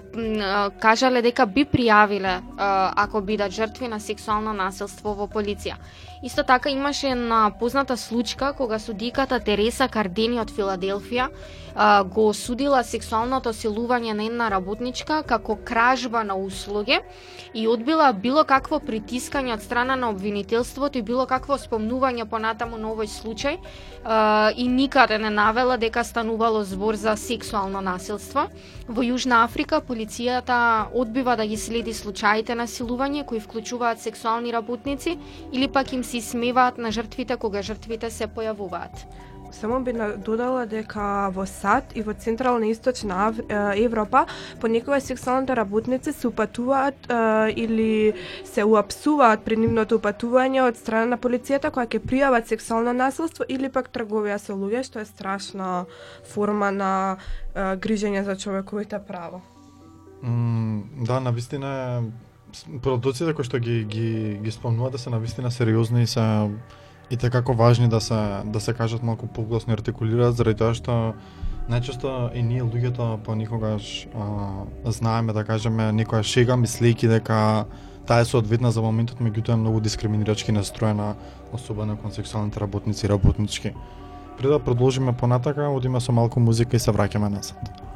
кажале 0.79 1.21
дека 1.21 1.45
би 1.45 1.65
пријавиле 1.65 2.41
а, 2.57 2.93
ако 2.95 3.21
бидат 3.21 3.51
жртви 3.51 3.87
на 3.87 3.99
сексуално 3.99 4.53
насилство 4.53 5.15
во 5.15 5.27
полиција. 5.27 5.79
Исто 6.23 6.43
така 6.43 6.69
имаше 6.69 7.09
една 7.09 7.51
позната 7.59 7.97
случка 7.97 8.53
кога 8.53 8.79
судиката 8.79 9.39
Тереса 9.39 9.87
Кардени 9.87 10.39
од 10.41 10.49
Филаделфија 10.49 11.27
а, 11.75 12.03
го 12.03 12.29
осудила 12.31 12.83
сексуалното 12.83 13.53
силување 13.53 14.13
на 14.13 14.25
една 14.25 14.49
работничка 14.49 15.21
како 15.23 15.55
кражба 15.55 16.23
на 16.23 16.35
услуги 16.35 16.99
и 17.53 17.67
одбила 17.67 18.13
било 18.13 18.43
какво 18.43 18.79
притискање 18.79 19.53
од 19.53 19.61
страна 19.61 19.95
на 19.95 20.09
обвинителството 20.09 20.97
и 20.97 21.05
било 21.05 21.25
какво 21.25 21.59
спомнување 21.61 22.25
понатаму 22.25 22.77
на 22.77 22.95
овој 22.95 23.11
случај 23.11 23.59
а, 24.03 24.34
и 24.57 24.67
никаде 24.67 25.17
не 25.17 25.29
навела 25.29 25.77
дека 25.77 26.03
станувало 26.03 26.63
збор 26.63 26.95
за 26.95 27.15
сексуално 27.17 27.81
насилство. 27.81 28.47
Во 28.87 29.01
Јужна 29.01 29.43
Африка 29.43 29.81
полицијата 29.81 30.87
одбива 30.93 31.35
да 31.35 31.45
ги 31.45 31.57
следи 31.57 31.93
случаите 31.93 32.55
на 32.55 32.67
силување 32.67 33.25
кои 33.25 33.39
вклучуваат 33.39 34.01
сексуални 34.01 34.53
работници 34.53 35.17
или 35.51 35.67
пак 35.67 35.93
им 35.93 36.03
се 36.03 36.21
смеваат 36.21 36.77
на 36.77 36.91
жртвите 36.91 37.37
кога 37.37 37.61
жртвите 37.61 38.11
се 38.11 38.27
појавуваат. 38.27 39.05
Само 39.55 39.79
би 39.79 39.93
додала 40.17 40.65
дека 40.67 41.31
во 41.31 41.45
САД 41.47 41.95
и 41.95 42.01
во 42.03 42.13
Централна 42.13 42.67
и 42.67 42.71
Источна 42.75 43.33
Европа 43.75 44.25
понекогаш 44.61 45.03
сексуалните 45.03 45.55
работници 45.55 46.13
се 46.13 46.27
упатуваат 46.27 47.07
е, 47.09 47.53
или 47.55 48.13
се 48.43 48.63
уапсуваат 48.63 49.45
при 49.45 49.55
нивното 49.55 49.95
упатување 49.95 50.65
од 50.67 50.75
страна 50.75 51.15
на 51.15 51.17
полицијата 51.17 51.71
која 51.71 51.87
ќе 51.87 52.03
пријават 52.03 52.51
сексуално 52.51 52.91
насилство 52.91 53.47
или 53.47 53.71
пак 53.71 53.87
трговија 53.95 54.37
со 54.43 54.59
луѓе, 54.59 54.83
што 54.83 54.99
е 54.99 55.07
страшна 55.07 55.85
форма 56.27 56.71
на 56.75 56.91
е, 57.55 57.79
грижење 57.79 58.27
за 58.27 58.35
човековите 58.35 58.99
права. 59.07 59.39
Mm, 60.19 61.05
да, 61.07 61.19
на 61.19 61.31
вистина 61.31 62.03
продуците 62.83 63.31
кои 63.33 63.47
што 63.47 63.59
ги 63.59 63.85
ги 63.87 64.39
ги 64.43 64.51
спомнува 64.51 64.91
да 64.91 64.97
се 64.97 65.09
на 65.09 65.19
вистина 65.19 65.51
сериозни 65.51 66.03
и 66.03 66.07
се 66.07 66.51
и 67.09 67.17
така 67.17 67.41
како 67.41 67.53
важни 67.53 67.87
да 67.89 68.01
се 68.01 68.41
да 68.45 68.59
се 68.59 68.73
кажат 68.73 69.03
малку 69.03 69.27
погласно 69.27 69.73
и 69.73 69.77
артикулираат 69.77 70.35
заради 70.35 70.57
тоа 70.57 70.73
што 70.73 71.13
најчесто 71.69 72.33
и 72.33 72.43
ние 72.43 72.63
луѓето 72.63 73.17
понекогаш 73.25 74.07
а, 74.13 74.65
знаеме 74.85 75.33
да 75.33 75.43
кажеме 75.45 75.91
некоја 75.93 76.23
шега 76.23 76.53
мислејќи 76.53 77.09
дека 77.09 77.65
таа 78.05 78.21
е 78.21 78.25
соодветна 78.25 78.71
за 78.71 78.81
моментот, 78.85 79.19
меѓутоа 79.19 79.57
е 79.57 79.61
многу 79.61 79.81
дискриминирачки 79.81 80.51
настроена, 80.51 81.15
особено 81.53 81.97
кон 81.97 82.11
сексуалните 82.11 82.59
работници 82.59 83.05
и 83.05 83.09
работнички. 83.09 83.73
Пред 84.37 84.51
да 84.51 84.59
продолжиме 84.59 85.13
понатака, 85.13 85.69
одиме 85.69 85.99
со 85.99 86.11
малку 86.11 86.39
музика 86.39 86.75
и 86.75 86.79
се 86.79 86.91
враќаме 86.91 87.29
назад. 87.29 87.94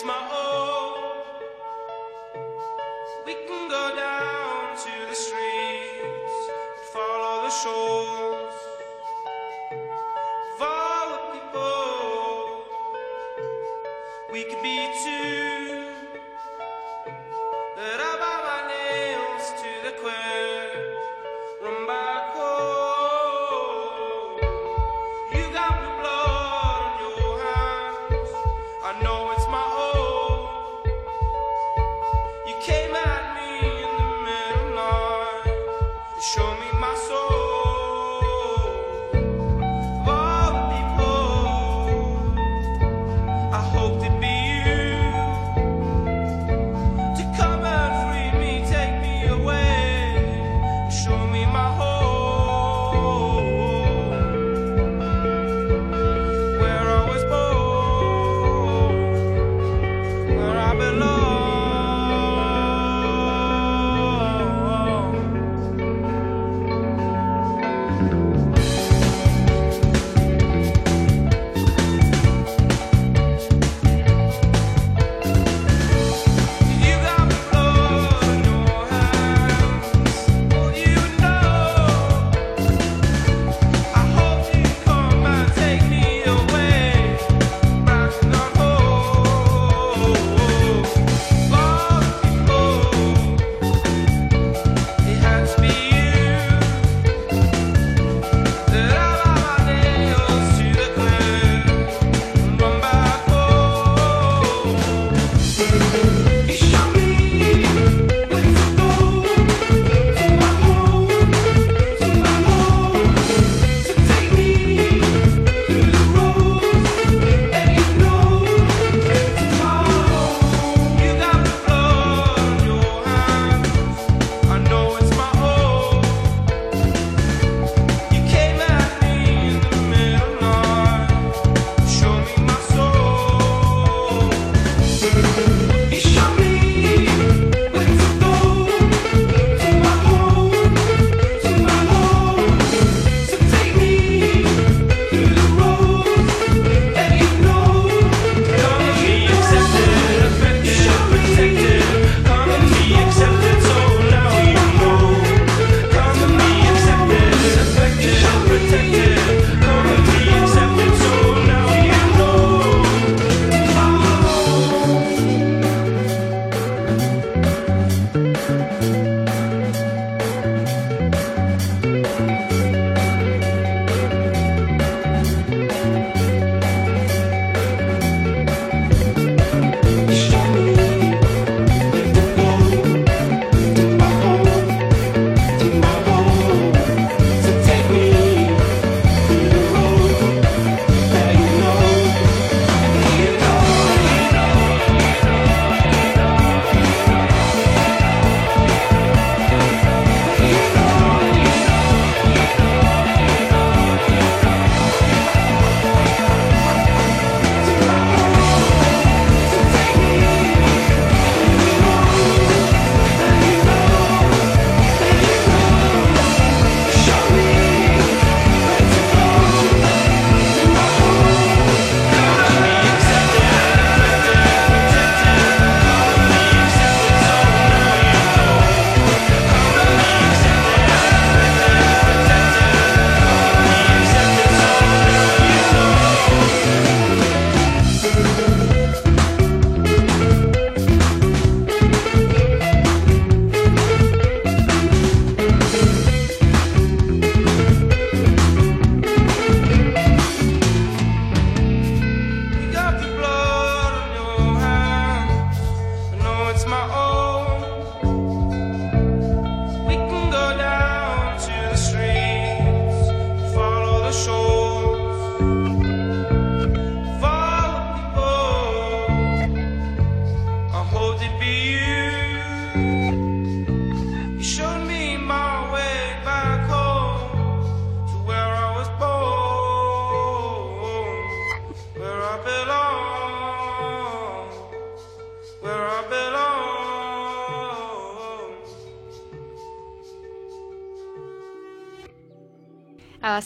it's 0.00 0.06
my 0.06 0.14
own. 0.32 0.94
We 3.26 3.34
can 3.34 3.68
go 3.68 3.94
down 3.94 4.74
to 4.74 4.92
the 5.10 5.14
streets, 5.14 6.50
follow 6.90 7.42
the 7.42 7.50
shore. 7.50 8.19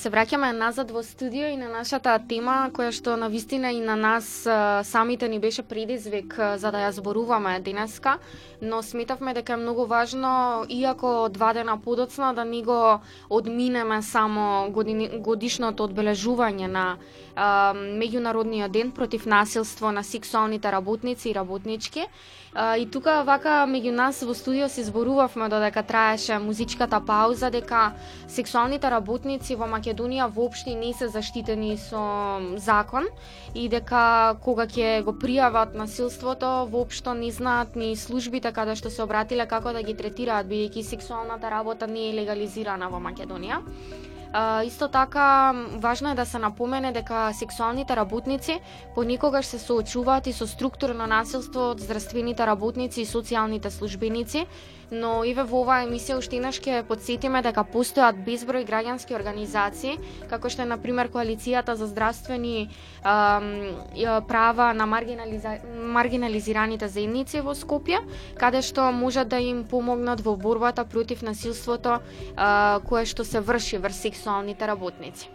Се 0.04 0.10
враќаме 0.12 0.50
назад 0.52 0.90
во 0.92 1.00
студио 1.02 1.46
и 1.48 1.56
на 1.56 1.70
нашата 1.72 2.18
тема 2.28 2.68
која 2.76 2.92
што 2.92 3.14
на 3.16 3.30
вистина 3.32 3.70
и 3.72 3.80
на 3.80 3.94
нас 3.96 4.26
самите 4.84 5.28
ни 5.32 5.38
беше 5.40 5.62
предизвик 5.64 6.36
за 6.36 6.72
да 6.74 6.82
ја 6.82 6.90
зборуваме 6.92 7.54
денеска, 7.64 8.18
но 8.60 8.82
сметавме 8.82 9.32
дека 9.34 9.56
е 9.56 9.62
многу 9.62 9.86
важно 9.86 10.66
иако 10.68 11.28
два 11.32 11.52
дена 11.56 11.78
подоцна 11.80 12.34
да 12.34 12.44
ни 12.44 12.62
го 12.62 13.00
одминеме 13.30 14.02
само 14.02 14.68
години, 14.70 15.08
годишното 15.08 15.88
одбележување 15.88 16.68
на 16.68 16.96
а, 17.36 17.72
меѓународниот 17.74 18.68
ден 18.68 18.92
против 18.92 19.26
насилство 19.26 19.92
на 19.92 20.04
сексуалните 20.04 20.72
работници 20.72 21.30
и 21.30 21.34
работнички. 21.34 22.04
А, 22.54 22.76
и 22.76 22.86
тука 22.86 23.22
вака 23.26 23.64
меѓу 23.66 23.90
нас 23.90 24.22
во 24.22 24.34
студио 24.34 24.68
се 24.68 24.84
зборувавме 24.84 25.48
додека 25.48 25.82
траеше 25.82 26.38
музичката 26.38 27.00
пауза 27.00 27.50
дека 27.50 27.92
сексуалните 28.28 28.90
работници 28.90 29.56
во 29.56 29.66
Македонија 29.66 29.93
воопшто 30.28 30.74
не 30.74 30.92
се 30.92 31.08
заштитени 31.08 31.76
со 31.78 32.40
закон 32.56 33.04
и 33.54 33.68
дека 33.68 34.36
кога 34.42 34.66
ќе 34.66 35.02
го 35.04 35.12
пријават 35.12 35.74
насилството 35.74 36.66
воопшто 36.70 37.14
не 37.14 37.30
знаат 37.30 37.76
ни 37.76 37.96
службите 37.96 38.52
каде 38.52 38.74
што 38.76 38.90
се 38.90 39.02
обратиле 39.02 39.46
како 39.46 39.72
да 39.72 39.82
ги 39.82 39.94
третираат 39.94 40.46
бидејќи 40.46 40.82
сексуалната 40.82 41.50
работа 41.50 41.86
не 41.86 42.10
е 42.10 42.14
легализирана 42.14 42.88
во 42.88 42.98
Македонија. 42.98 43.62
Uh, 44.34 44.66
исто 44.66 44.88
така, 44.88 45.54
важно 45.78 46.10
е 46.10 46.14
да 46.14 46.26
се 46.26 46.38
напомене 46.38 46.92
дека 46.92 47.32
сексуалните 47.32 47.96
работници 47.96 48.60
понекогаш 48.94 49.46
се 49.46 49.58
соочуваат 49.58 50.26
и 50.26 50.32
со 50.32 50.46
структурно 50.46 51.06
насилство 51.06 51.70
од 51.70 51.78
здравствените 51.78 52.42
работници 52.46 53.00
и 53.00 53.06
социјалните 53.06 53.70
службеници, 53.70 54.46
но 54.90 55.24
и 55.24 55.34
во 55.34 55.44
оваа 55.60 55.84
емисија 55.86 56.18
уште 56.18 56.36
еднаш 56.38 56.60
ќе 56.62 56.82
подсетиме 56.88 57.42
дека 57.42 57.64
постојат 57.64 58.20
безброј 58.26 58.66
граѓански 58.68 59.14
организации, 59.16 59.98
како 60.30 60.50
што 60.50 60.62
е 60.62 60.70
на 60.70 60.78
пример 60.78 61.10
коалицијата 61.12 61.74
за 61.74 61.86
здравствени 61.86 62.70
ам, 63.02 63.50
права 64.28 64.72
на 64.74 64.86
маргинализа... 64.86 65.58
маргинализираните 65.74 66.88
заедници 66.88 67.40
во 67.40 67.54
Скопје, 67.54 68.02
каде 68.38 68.62
што 68.62 68.90
можат 68.92 69.28
да 69.28 69.38
им 69.38 69.64
помогнат 69.64 70.20
во 70.20 70.36
борбата 70.36 70.84
против 70.84 71.22
насилството 71.22 72.00
а, 72.36 72.80
кое 72.88 73.04
што 73.04 73.24
се 73.24 73.40
врши 73.40 73.78
врз 73.78 74.04
сексуалните 74.04 74.66
работници. 74.66 75.30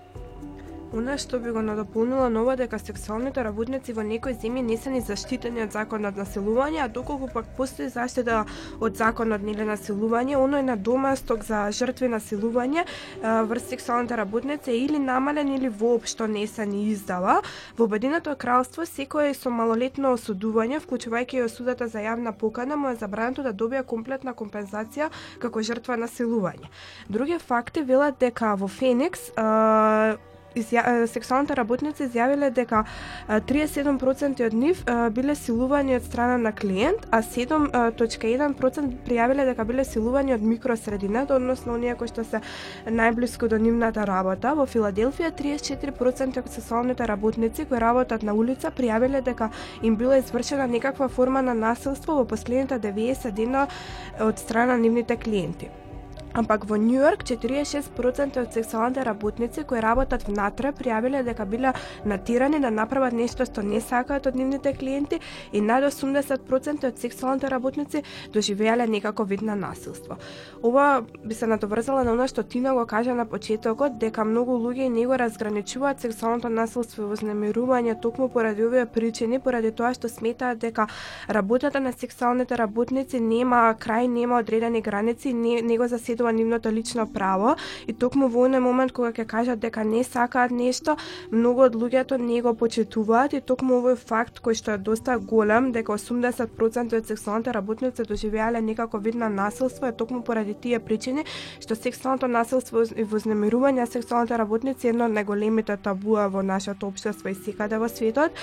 Она 0.89 1.19
што 1.21 1.37
би 1.37 1.51
го 1.53 1.61
надополнила 1.61 2.29
ново 2.29 2.55
дека 2.57 2.79
сексуалните 2.81 3.43
работници 3.45 3.93
во 3.93 4.01
некои 4.01 4.33
земји 4.33 4.63
не 4.65 4.77
се 4.77 4.89
ни 4.89 5.01
заштитени 5.05 5.61
од 5.61 5.71
законот 5.71 6.15
на 6.17 6.23
насилување, 6.25 6.79
а 6.81 6.87
доколку 6.89 7.27
пак 7.29 7.45
постои 7.57 7.89
заштита 7.93 8.45
од 8.81 8.97
законот 8.97 9.43
нели 9.45 9.67
насилување, 9.69 10.33
оној 10.39 10.63
на 10.65 10.75
домасток 10.75 11.43
за 11.45 11.67
жртви 11.69 12.09
насилување 12.09 12.85
врз 13.21 13.67
сексуалните 13.69 14.17
работници 14.17 14.73
или 14.73 14.97
намален 14.99 15.51
или 15.53 15.69
воопшто 15.69 16.27
не 16.27 16.47
се 16.47 16.65
ни 16.65 16.87
издава. 16.89 17.41
Во 17.77 17.85
Обединето 17.85 18.35
кралство 18.35 18.85
секое 18.85 19.33
со 19.33 19.49
малолетно 19.49 20.15
осудување, 20.17 20.81
вклучувајќи 20.81 21.37
и 21.37 21.45
осудата 21.45 21.87
за 21.87 22.01
јавна 22.01 22.33
покана, 22.33 22.75
му 22.75 22.89
е 22.89 22.95
забрането 22.95 23.43
да 23.45 23.53
добија 23.53 23.83
комплетна 23.83 24.33
компензација 24.33 25.11
како 25.39 25.61
жртва 25.61 25.97
насилување. 26.01 26.69
Други 27.09 27.37
факти 27.37 27.81
велат 27.85 28.17
дека 28.19 28.55
во 28.55 28.67
Феникс 28.67 29.29
изја, 30.55 31.07
сексуалните 31.07 31.55
работници 31.55 32.03
изјавиле 32.07 32.49
дека 32.53 32.83
37% 33.27 34.45
од 34.45 34.53
нив 34.53 34.83
биле 35.11 35.35
силувани 35.35 35.95
од 35.95 36.03
страна 36.03 36.37
на 36.37 36.51
клиент, 36.51 37.07
а 37.11 37.21
7.1% 37.21 38.93
пријавиле 39.05 39.45
дека 39.45 39.65
биле 39.65 39.85
силувани 39.85 40.33
од 40.33 40.41
микросредината, 40.41 41.35
односно 41.35 41.73
оние 41.73 41.95
кои 41.95 42.07
што 42.07 42.23
се 42.23 42.41
најблиску 42.85 43.49
до 43.49 43.57
нивната 43.57 44.05
работа. 44.07 44.53
Во 44.57 44.65
Филаделфија 44.65 45.31
34% 45.37 46.43
од 46.43 46.51
сексуалните 46.51 47.07
работници 47.07 47.65
кои 47.65 47.79
работат 47.79 48.23
на 48.23 48.33
улица 48.33 48.71
пријавиле 48.71 49.21
дека 49.25 49.51
им 49.81 49.95
била 49.95 50.17
извршена 50.17 50.67
некаква 50.67 51.09
форма 51.09 51.41
на 51.41 51.53
насилство 51.53 52.15
во 52.15 52.25
последните 52.25 52.79
90 52.79 53.31
дена 53.31 53.67
од 54.19 54.39
страна 54.39 54.73
на 54.73 54.81
нивните 54.81 55.17
клиенти. 55.17 55.69
Ампак 56.33 56.65
во 56.65 56.77
Нью 56.77 57.01
Йорк 57.01 57.23
46% 57.23 58.37
од 58.41 58.53
сексуалните 58.53 59.03
работници 59.03 59.63
кои 59.65 59.81
работат 59.81 60.27
внатре 60.27 60.69
пријавиле 60.77 61.23
дека 61.25 61.45
биле 61.45 61.73
натирани 62.05 62.59
да 62.61 62.69
направат 62.69 63.13
нешто 63.13 63.45
што 63.49 63.63
не 63.65 63.81
сакаат 63.81 64.27
од 64.29 64.35
нивните 64.35 64.73
клиенти 64.77 65.19
и 65.51 65.61
над 65.61 65.83
80% 65.89 66.85
од 66.87 66.99
сексуалните 66.99 67.49
работници 67.49 68.03
доживеале 68.33 68.87
некако 68.87 69.23
вид 69.23 69.41
на 69.41 69.55
насилство. 69.55 70.17
Ова 70.63 71.01
би 71.25 71.33
се 71.33 71.47
надоврзала 71.47 72.03
на 72.03 72.11
она 72.13 72.27
што 72.27 72.43
Тина 72.43 72.73
го 72.73 72.85
кажа 72.85 73.15
на 73.15 73.25
почетокот 73.25 73.97
дека 73.97 74.23
многу 74.23 74.59
луѓе 74.59 74.89
не 74.89 75.07
го 75.07 75.17
разграничуваат 75.17 76.01
сексуалното 76.01 76.49
насилство 76.49 77.03
и 77.03 77.09
вознемирување 77.09 78.01
токму 78.01 78.29
поради 78.29 78.65
овие 78.65 78.85
причини, 78.85 79.39
поради 79.39 79.71
тоа 79.71 79.93
што 79.93 80.09
сметаат 80.09 80.59
дека 80.59 80.87
работата 81.29 81.79
на 81.79 81.91
сексуалните 81.91 82.57
работници 82.57 83.19
нема 83.19 83.73
крај, 83.79 84.07
нема 84.07 84.39
одредени 84.39 84.81
граници, 84.81 85.33
не, 85.33 85.61
не 85.61 85.77
го 85.77 85.87
заседува 85.87 86.18
поштува 86.19 86.33
нивното 86.33 86.71
лично 86.71 87.07
право 87.07 87.55
и 87.87 87.93
токму 87.93 88.27
во 88.27 88.43
оној 88.47 88.59
момент 88.59 88.91
кога 88.91 89.11
ќе 89.15 89.25
кажат 89.25 89.59
дека 89.59 89.83
не 89.83 90.03
сакаат 90.03 90.51
нешто, 90.51 90.97
многу 91.31 91.63
од 91.63 91.75
луѓето 91.75 92.19
не 92.19 92.41
го 92.41 92.53
почитуваат 92.53 93.33
и 93.33 93.41
токму 93.41 93.79
овој 93.79 93.95
факт 93.95 94.41
кој 94.43 94.57
што 94.59 94.75
е 94.75 94.77
доста 94.77 95.17
голем 95.17 95.71
дека 95.71 95.95
80% 95.95 96.97
од 96.97 97.07
сексуалните 97.07 97.53
работници 97.55 98.03
доживеале 98.03 98.61
некако 98.61 98.99
вид 98.99 99.15
на 99.15 99.29
насилство 99.29 99.87
е 99.87 99.95
токму 99.95 100.21
поради 100.21 100.53
тие 100.53 100.79
причини 100.79 101.23
што 101.59 101.75
сексуалното 101.75 102.27
насилство 102.27 102.83
и 102.83 103.03
вознемирување 103.03 103.79
на 103.79 103.87
сексуалните 103.87 104.37
работници 104.37 104.87
е 104.87 104.89
едно 104.91 105.07
од 105.07 105.15
најголемите 105.15 105.77
табуа 105.83 106.27
во 106.27 106.43
нашето 106.43 106.91
општество 106.91 107.29
и 107.29 107.35
секаде 107.35 107.79
во 107.79 107.87
светот 107.87 108.35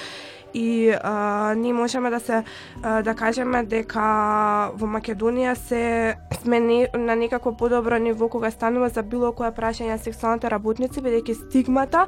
и 0.54 0.94
а, 1.02 1.54
ние 1.56 1.72
можеме 1.72 2.10
да 2.10 2.20
се 2.20 2.44
а, 2.82 3.02
да 3.02 3.14
кажеме 3.14 3.62
дека 3.62 4.72
во 4.74 4.86
Македонија 4.86 5.54
се 5.54 6.16
сме 6.42 6.60
не, 6.60 6.88
на 6.94 7.16
некако 7.16 7.56
подобро 7.56 7.98
ниво 7.98 8.28
кога 8.28 8.50
станува 8.50 8.88
за 8.88 9.02
било 9.02 9.32
кое 9.32 9.50
прашање 9.52 9.96
на 9.96 9.98
сексуалните 9.98 10.50
работници 10.50 11.00
бидејќи 11.00 11.34
стигмата 11.46 12.06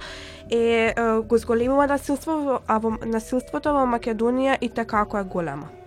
е, 0.51 0.59
е 0.59 0.95
го 1.29 1.39
зголемува 1.39 1.87
насилство 1.87 2.61
а 2.67 2.79
во 2.79 2.97
насилството 3.07 3.73
во 3.73 3.87
Македонија 3.87 4.59
и 4.61 4.69
така 4.69 5.07
е 5.15 5.25
голема. 5.25 5.78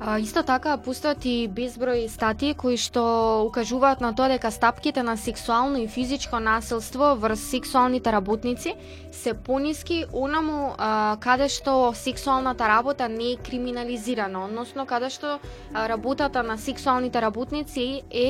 А, 0.00 0.18
исто 0.18 0.42
така 0.42 0.74
постојат 0.82 1.24
и 1.24 1.48
безброј 1.48 2.08
статии 2.10 2.54
кои 2.58 2.76
што 2.76 3.02
укажуваат 3.46 4.02
на 4.04 4.10
тоа 4.14 4.28
дека 4.28 4.50
стапките 4.50 5.02
на 5.02 5.16
сексуално 5.16 5.78
и 5.78 5.88
физичко 5.88 6.40
насилство 6.40 7.14
врз 7.16 7.40
сексуалните 7.40 8.12
работници 8.12 8.74
се 9.12 9.34
пониски 9.34 10.04
онаму 10.12 10.74
а, 10.78 11.16
каде 11.20 11.48
што 11.48 11.92
сексуалната 11.94 12.68
работа 12.68 13.08
не 13.08 13.32
е 13.32 13.36
криминализирана, 13.36 14.44
односно 14.44 14.86
каде 14.86 15.10
што 15.10 15.38
работата 15.74 16.42
на 16.42 16.58
сексуалните 16.58 17.22
работници 17.22 18.02
е 18.10 18.26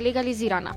легализирана 0.00 0.74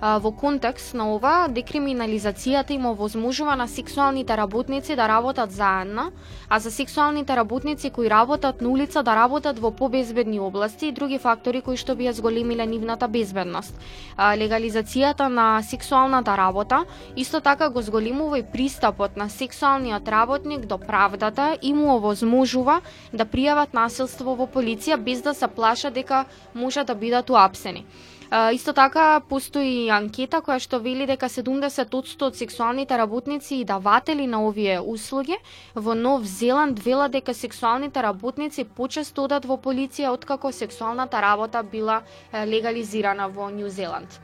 во 0.00 0.30
контекст 0.32 0.94
на 0.94 1.08
ова, 1.14 1.48
декриминализацијата 1.48 2.72
им 2.72 2.86
овозможува 2.86 3.56
на 3.56 3.68
сексуалните 3.68 4.36
работници 4.36 4.96
да 4.96 5.08
работат 5.08 5.52
заедно, 5.52 6.12
а 6.48 6.58
за 6.58 6.70
сексуалните 6.70 7.36
работници 7.36 7.90
кои 7.90 8.10
работат 8.10 8.60
на 8.60 8.68
улица 8.68 9.02
да 9.02 9.16
работат 9.16 9.58
во 9.58 9.70
побезбедни 9.70 10.40
области 10.40 10.86
и 10.86 10.92
други 10.92 11.18
фактори 11.18 11.60
кои 11.60 11.76
што 11.76 11.96
би 11.96 12.08
ја 12.08 12.12
зголемиле 12.12 12.66
нивната 12.66 13.08
безбедност. 13.08 13.74
Легализацијата 14.18 15.28
на 15.28 15.62
сексуалната 15.62 16.36
работа 16.36 16.84
исто 17.16 17.40
така 17.40 17.70
го 17.70 17.82
зголемува 17.82 18.38
и 18.38 18.42
пристапот 18.42 19.16
на 19.16 19.28
сексуалниот 19.28 20.08
работник 20.08 20.66
до 20.66 20.78
правдата 20.78 21.58
и 21.62 21.72
му 21.72 21.96
овозможува 21.96 22.80
да 23.12 23.24
пријават 23.24 23.74
насилство 23.74 24.36
во 24.36 24.46
полиција 24.46 24.96
без 24.96 25.22
да 25.22 25.34
се 25.34 25.48
плашат 25.48 25.94
дека 25.94 26.24
може 26.54 26.84
да 26.84 26.94
бидат 26.94 27.30
уапсени. 27.30 27.86
Исто 28.32 28.72
така 28.72 29.20
постои 29.28 29.86
анкета 29.94 30.40
која 30.42 30.58
што 30.58 30.80
вели 30.82 31.06
дека 31.06 31.28
70% 31.30 32.26
од 32.26 32.34
сексуалните 32.34 32.98
работници 32.98 33.60
и 33.60 33.64
даватели 33.64 34.26
на 34.26 34.40
овие 34.42 34.80
услуги 34.80 35.38
во 35.74 35.94
Нов 35.94 36.26
Зеланд 36.26 36.80
велат 36.82 37.12
дека 37.12 37.34
сексуалните 37.34 38.02
работници 38.02 38.64
почесто 38.64 39.24
одат 39.24 39.46
во 39.46 39.56
полиција 39.56 40.10
откако 40.10 40.50
сексуалната 40.52 41.22
работа 41.22 41.62
била 41.62 42.02
легализирана 42.32 43.28
во 43.28 43.50
Нью 43.50 43.70
Зеланд. 43.70 44.20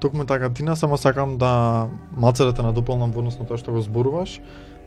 Токму 0.00 0.26
така, 0.26 0.50
Тина, 0.50 0.76
само 0.76 0.96
сакам 0.96 1.38
да 1.38 1.88
малце 2.16 2.44
да 2.44 2.54
те 2.54 2.62
надополнам 2.62 3.12
во 3.12 3.20
однос 3.20 3.38
на 3.38 3.46
тоа 3.46 3.58
што 3.58 3.70
го 3.70 3.82
зборуваш. 3.86 4.40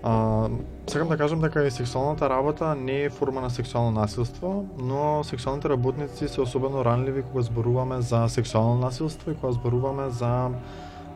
А, 0.04 0.50
сакам 0.88 1.08
да 1.08 1.18
кажам 1.18 1.40
дека 1.40 1.64
и 1.68 1.72
сексуалната 1.72 2.30
работа 2.30 2.76
не 2.76 3.02
е 3.02 3.10
форма 3.10 3.42
на 3.42 3.50
сексуално 3.50 3.92
насилство, 3.92 4.66
но 4.78 5.24
сексуалните 5.24 5.70
работници 5.70 6.28
се 6.28 6.42
особено 6.42 6.86
ранливи 6.86 7.22
кога 7.22 7.42
зборуваме 7.42 8.02
за 8.02 8.28
сексуално 8.28 8.76
насилство 8.76 9.32
и 9.32 9.36
кога 9.36 9.52
зборуваме 9.52 10.10
за 10.10 10.50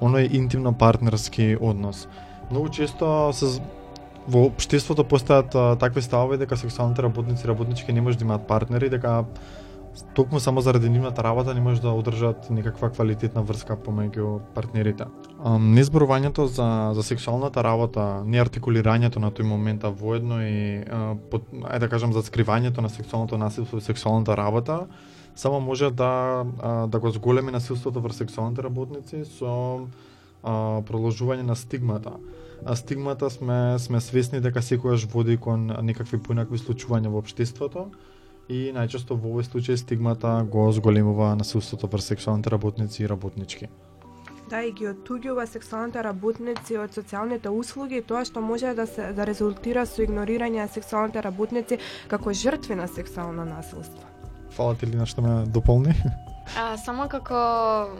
оној 0.01 0.31
интимно 0.31 0.73
партнерски 0.73 1.57
однос. 1.61 2.07
Многу 2.51 2.69
често 2.69 3.33
се 3.33 3.59
во 4.27 4.45
општеството 4.47 5.03
постојат 5.03 5.79
такви 5.79 6.01
ставови 6.01 6.37
дека 6.37 6.57
сексуалните 6.57 7.03
работници 7.03 7.43
и 7.43 7.47
работнички 7.47 7.93
не 7.93 8.01
може 8.01 8.17
да 8.17 8.25
имаат 8.25 8.47
партнери, 8.47 8.89
дека 8.89 9.25
токму 10.13 10.39
само 10.39 10.61
заради 10.61 10.89
нивната 10.89 11.23
работа 11.23 11.53
не 11.53 11.61
може 11.61 11.81
да 11.81 11.89
одржат 11.89 12.49
некаква 12.49 12.89
квалитетна 12.89 13.41
врска 13.41 13.77
помеѓу 13.77 14.39
партнерите. 14.53 15.05
Незборувањето 15.45 16.45
за, 16.45 16.91
за 16.93 17.03
сексуалната 17.03 17.63
работа, 17.63 18.23
неартикулирањето 18.25 19.19
на 19.19 19.31
тој 19.31 19.43
момент, 19.43 19.83
а 19.83 19.89
воедно 19.89 20.41
и, 20.41 20.83
а, 20.89 21.15
ајде 21.73 21.79
да 21.79 21.89
кажам, 21.89 22.13
за 22.13 22.23
скривањето 22.23 22.81
на 22.81 22.89
сексуалното 22.89 23.37
насилство 23.37 23.77
и 23.77 23.81
сексуалната 23.81 24.37
работа, 24.37 24.87
само 25.35 25.59
може 25.59 25.91
да, 25.91 26.45
да 26.87 26.99
го 26.99 27.09
зголеми 27.09 27.51
насилството 27.51 28.01
врз 28.01 28.17
сексуалните 28.17 28.63
работници 28.63 29.25
со 29.25 29.85
а, 30.43 30.81
продолжување 30.81 31.45
на 31.45 31.55
стигмата. 31.55 32.17
А 32.65 32.75
стигмата 32.75 33.29
сме 33.29 33.79
сме 33.79 34.01
свесни 34.01 34.41
дека 34.41 34.61
секогаш 34.61 35.05
води 35.05 35.37
кон 35.37 35.69
некакви 35.81 36.17
поинакви 36.17 36.57
случувања 36.57 37.13
во 37.13 37.21
општеството 37.21 37.91
и 38.49 38.71
најчесто 38.75 39.15
во 39.15 39.33
овој 39.33 39.47
случај 39.47 39.77
стигмата 39.79 40.39
го 40.51 40.71
зголемува 40.71 41.35
насилството 41.35 41.87
врз 41.91 42.13
сексуалните 42.13 42.49
работници 42.49 43.03
и 43.03 43.07
работнички. 43.07 43.69
Да, 44.49 44.61
и 44.63 44.71
ги 44.71 44.87
оттуѓува 44.87 45.43
сексуалните 45.45 45.99
работници 46.03 46.77
од 46.79 46.93
социјалните 46.95 47.51
услуги, 47.51 47.99
тоа 47.99 48.23
што 48.23 48.39
може 48.41 48.71
да 48.77 48.85
се 48.87 49.11
да 49.11 49.25
резултира 49.27 49.83
со 49.85 50.05
игнорирање 50.05 50.63
на 50.63 50.67
сексуалните 50.71 51.21
работници 51.21 51.79
како 52.07 52.31
жртви 52.31 52.79
на 52.79 52.87
сексуално 52.87 53.43
насилство. 53.45 54.07
Фала 54.55 54.75
ти 54.75 54.87
Лина 54.87 55.05
што 55.05 55.21
ме 55.21 55.43
дополни. 55.51 55.93
А, 56.55 56.77
само 56.79 57.09
како 57.11 57.35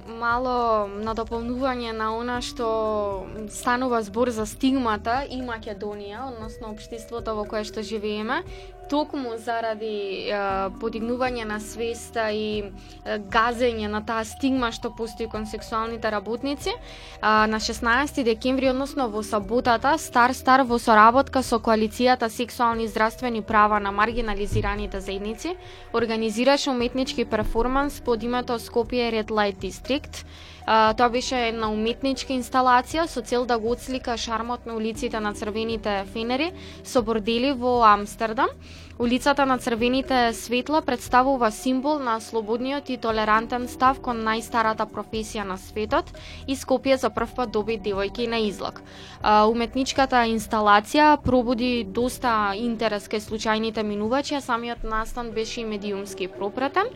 мало 0.07 0.87
надополнување 0.87 1.91
на 1.91 2.13
она 2.15 2.37
што 2.41 3.27
станува 3.51 3.99
збор 4.07 4.31
за 4.31 4.45
стигмата 4.47 5.25
и 5.27 5.41
Македонија, 5.43 6.29
односно 6.31 6.71
општеството 6.71 7.35
во 7.35 7.43
кое 7.43 7.65
што 7.67 7.83
живееме, 7.83 8.39
токму 8.89 9.37
заради 9.37 10.29
е, 10.29 10.39
подигнување 10.81 11.45
на 11.45 11.59
свеста 11.59 12.29
и 12.31 12.63
е, 12.63 13.17
газење 13.19 13.87
на 13.91 14.01
таа 14.05 14.25
стигма 14.25 14.71
што 14.71 14.91
постои 14.95 15.27
кон 15.31 15.45
сексуалните 15.45 16.11
работници, 16.11 16.73
а, 17.21 17.47
на 17.47 17.59
16 17.59 18.23
декември, 18.23 18.69
односно 18.69 19.09
во 19.09 19.23
саботата, 19.23 19.97
Стар 19.97 20.33
Стар 20.33 20.63
во 20.63 20.79
соработка 20.79 21.43
со 21.43 21.59
коалицијата 21.59 22.29
Сексуални 22.29 22.83
и 22.83 22.87
здравствени 22.87 23.41
права 23.41 23.79
на 23.79 23.91
маргинализираните 23.91 24.99
заедници, 24.99 25.55
организираше 25.93 26.69
уметнички 26.69 27.25
перформанс 27.25 28.01
под 28.01 28.23
името 28.23 28.59
Скопје 28.59 29.11
Red 29.11 29.31
Light 29.31 29.57
District, 29.59 30.25
А, 30.67 30.93
тоа 30.93 31.07
беше 31.09 31.37
една 31.47 31.69
уметничка 31.71 32.33
инсталација 32.35 33.05
со 33.07 33.21
цел 33.23 33.45
да 33.47 33.55
го 33.57 33.71
отслика 33.71 34.17
шармот 34.19 34.65
на 34.67 34.75
улиците 34.75 35.19
на 35.23 35.31
црвените 35.33 36.03
фенери 36.11 36.51
со 36.83 37.01
бордели 37.01 37.53
во 37.55 37.79
Амстердам. 37.87 38.51
Улицата 38.99 39.45
на 39.45 39.57
црвените 39.57 40.33
светла 40.33 40.81
представува 40.81 41.51
символ 41.51 41.99
на 41.99 42.19
слободниот 42.19 42.89
и 42.89 42.97
толерантен 42.97 43.67
став 43.69 43.99
кон 44.01 44.23
најстарата 44.25 44.87
професија 44.89 45.45
на 45.45 45.57
светот 45.61 46.09
и 46.47 46.55
Скопје 46.57 46.97
за 46.97 47.11
прв 47.13 47.35
пат 47.35 47.51
доби 47.51 47.77
девојки 47.77 48.25
на 48.27 48.39
излог. 48.41 48.81
Уметничката 49.23 50.25
инсталација 50.33 51.21
пробуди 51.21 51.85
доста 51.85 52.57
интерес 52.57 53.05
кај 53.07 53.21
случајните 53.21 53.83
минувачи, 53.83 54.33
а 54.35 54.41
самиот 54.41 54.83
настан 54.83 55.31
беше 55.31 55.61
и 55.61 55.65
медиумски 55.65 56.27
пропратен 56.27 56.89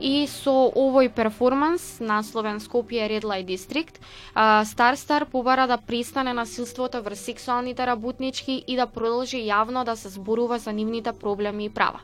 и 0.00 0.28
со 0.30 0.70
овој 0.70 1.10
перформанс 1.10 1.98
насловен 1.98 2.62
Скопје 2.62 3.10
Red 3.18 3.24
Light 3.24 3.46
District, 3.46 3.98
Star 4.34 4.64
Стар 4.64 4.94
Стар 4.94 5.24
побара 5.26 5.66
да 5.66 5.76
престане 5.76 6.32
насилството 6.32 7.02
врз 7.02 7.20
сексуалните 7.20 7.86
работнички 7.86 8.64
и 8.66 8.76
да 8.76 8.86
продолжи 8.86 9.36
јавно 9.36 9.84
да 9.84 9.96
се 9.96 10.08
зборува 10.08 10.58
за 10.58 10.72
нивните 10.72 11.12
проблеми 11.12 11.64
и 11.64 11.70
права. 11.70 12.00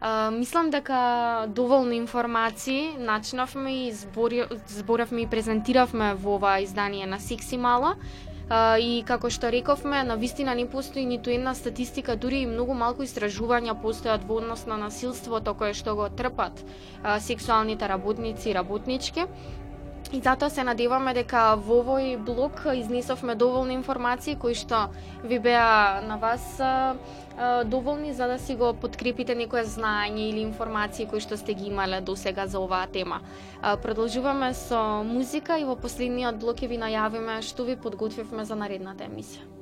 Uh, 0.00 0.30
мислам 0.30 0.70
дека 0.70 1.46
доволно 1.48 1.92
информации 1.92 2.96
начинавме 2.98 3.86
и 3.86 3.92
збори, 3.92 4.44
зборавме 4.66 5.20
и 5.20 5.26
презентиравме 5.26 6.14
во 6.14 6.34
ова 6.34 6.60
издание 6.60 7.06
на 7.06 7.20
Секси 7.20 7.56
Мала. 7.56 7.96
Uh, 8.50 8.80
и 8.80 9.04
како 9.04 9.28
што 9.30 9.50
рековме, 9.52 10.02
на 10.02 10.16
вистина 10.16 10.54
не 10.54 10.64
постои 10.66 11.04
ниту 11.04 11.30
една 11.30 11.54
статистика, 11.54 12.16
дури 12.16 12.40
и 12.42 12.46
многу 12.46 12.74
малку 12.74 13.04
истражувања 13.04 13.76
постојат 13.76 14.24
во 14.26 14.40
однос 14.40 14.64
на 14.66 14.80
насилството 14.80 15.54
кое 15.54 15.74
што 15.74 15.94
го 15.94 16.08
трпат 16.08 16.64
uh, 17.04 17.18
сексуалните 17.20 17.88
работници 17.88 18.50
и 18.50 18.54
работнички. 18.54 19.28
И 20.12 20.18
затоа 20.20 20.50
се 20.50 20.64
надеваме 20.66 21.12
дека 21.14 21.54
во 21.54 21.76
овој 21.84 22.16
блок 22.18 22.64
изнесовме 22.74 23.36
доволни 23.38 23.76
информации 23.78 24.34
кои 24.34 24.56
што 24.58 24.88
ви 25.22 25.38
беа 25.38 26.00
на 26.02 26.16
вас 26.18 26.58
доволни 27.70 28.12
за 28.12 28.26
да 28.26 28.38
си 28.38 28.56
го 28.58 28.72
подкрепите 28.74 29.34
некое 29.34 29.62
знаење 29.64 30.26
или 30.32 30.42
информации 30.42 31.06
кои 31.06 31.20
што 31.20 31.38
сте 31.38 31.54
ги 31.54 31.70
имале 31.70 32.00
до 32.00 32.16
сега 32.16 32.46
за 32.46 32.58
оваа 32.58 32.90
тема. 32.90 33.20
Продолжуваме 33.62 34.50
со 34.54 35.04
музика 35.06 35.58
и 35.58 35.64
во 35.64 35.76
последниот 35.76 36.42
блок 36.42 36.58
ќе 36.58 36.68
ви 36.74 36.82
најавиме 36.82 37.38
што 37.46 37.64
ви 37.64 37.76
подготвивме 37.76 38.44
за 38.44 38.58
наредната 38.58 39.06
емисија. 39.06 39.59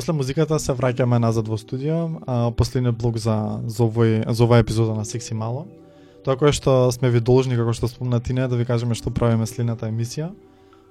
После 0.00 0.14
музиката 0.16 0.56
се 0.56 0.72
враќаме 0.72 1.18
назад 1.20 1.44
во 1.44 1.58
студио, 1.60 1.96
а, 2.24 2.48
последниот 2.56 2.96
блок 2.96 3.18
за, 3.20 3.34
за, 3.68 3.84
овој, 3.84 4.22
за 4.32 4.46
оваа 4.46 4.62
епизода 4.62 4.94
на 4.96 5.04
Секси 5.04 5.36
Мало. 5.36 5.66
Тоа 6.24 6.38
кое 6.40 6.54
што 6.56 6.88
сме 6.88 7.10
ви 7.12 7.20
должни, 7.20 7.52
како 7.52 7.74
што 7.76 7.84
спомна 7.84 8.16
Тине 8.16 8.46
да 8.48 8.56
ви 8.56 8.64
кажеме 8.64 8.96
што 8.96 9.12
правиме 9.12 9.44
следната 9.44 9.90
емисија. 9.92 10.30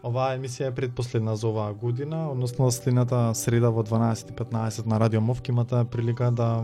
Оваа 0.06 0.38
емисија 0.38 0.70
е 0.70 0.76
предпоследна 0.78 1.34
за 1.34 1.50
оваа 1.50 1.74
година, 1.74 2.28
односно 2.30 2.70
следната 2.70 3.34
среда 3.34 3.74
во 3.74 3.82
12:15 3.82 4.86
на 4.86 5.00
Радио 5.02 5.26
Мовки 5.26 5.50
имате 5.50 5.82
прилика 5.90 6.30
да 6.30 6.62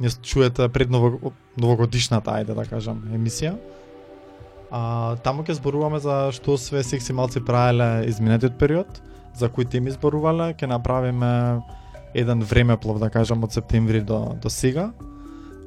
не 0.00 0.10
чуете 0.10 0.66
пред 0.68 0.90
ново, 0.90 1.30
новогодишната, 1.54 2.34
ајде 2.34 2.58
да 2.58 2.66
кажам, 2.66 3.06
емисија. 3.14 3.54
А, 4.74 5.14
таму 5.22 5.46
ќе 5.46 5.62
зборуваме 5.62 6.02
за 6.02 6.32
што 6.34 6.58
све 6.58 6.82
секси 6.82 7.14
малци 7.14 7.38
правеле 7.38 8.08
изминатиот 8.10 8.58
период, 8.58 9.06
за 9.36 9.48
кои 9.48 9.64
теми 9.64 9.90
зборувале, 9.90 10.54
ќе 10.54 10.66
направиме 10.66 11.60
еден 12.14 12.40
времеплов, 12.40 12.98
да 12.98 13.10
кажам, 13.10 13.44
од 13.44 13.52
септември 13.52 14.00
до, 14.00 14.36
до 14.42 14.50
сега. 14.50 14.90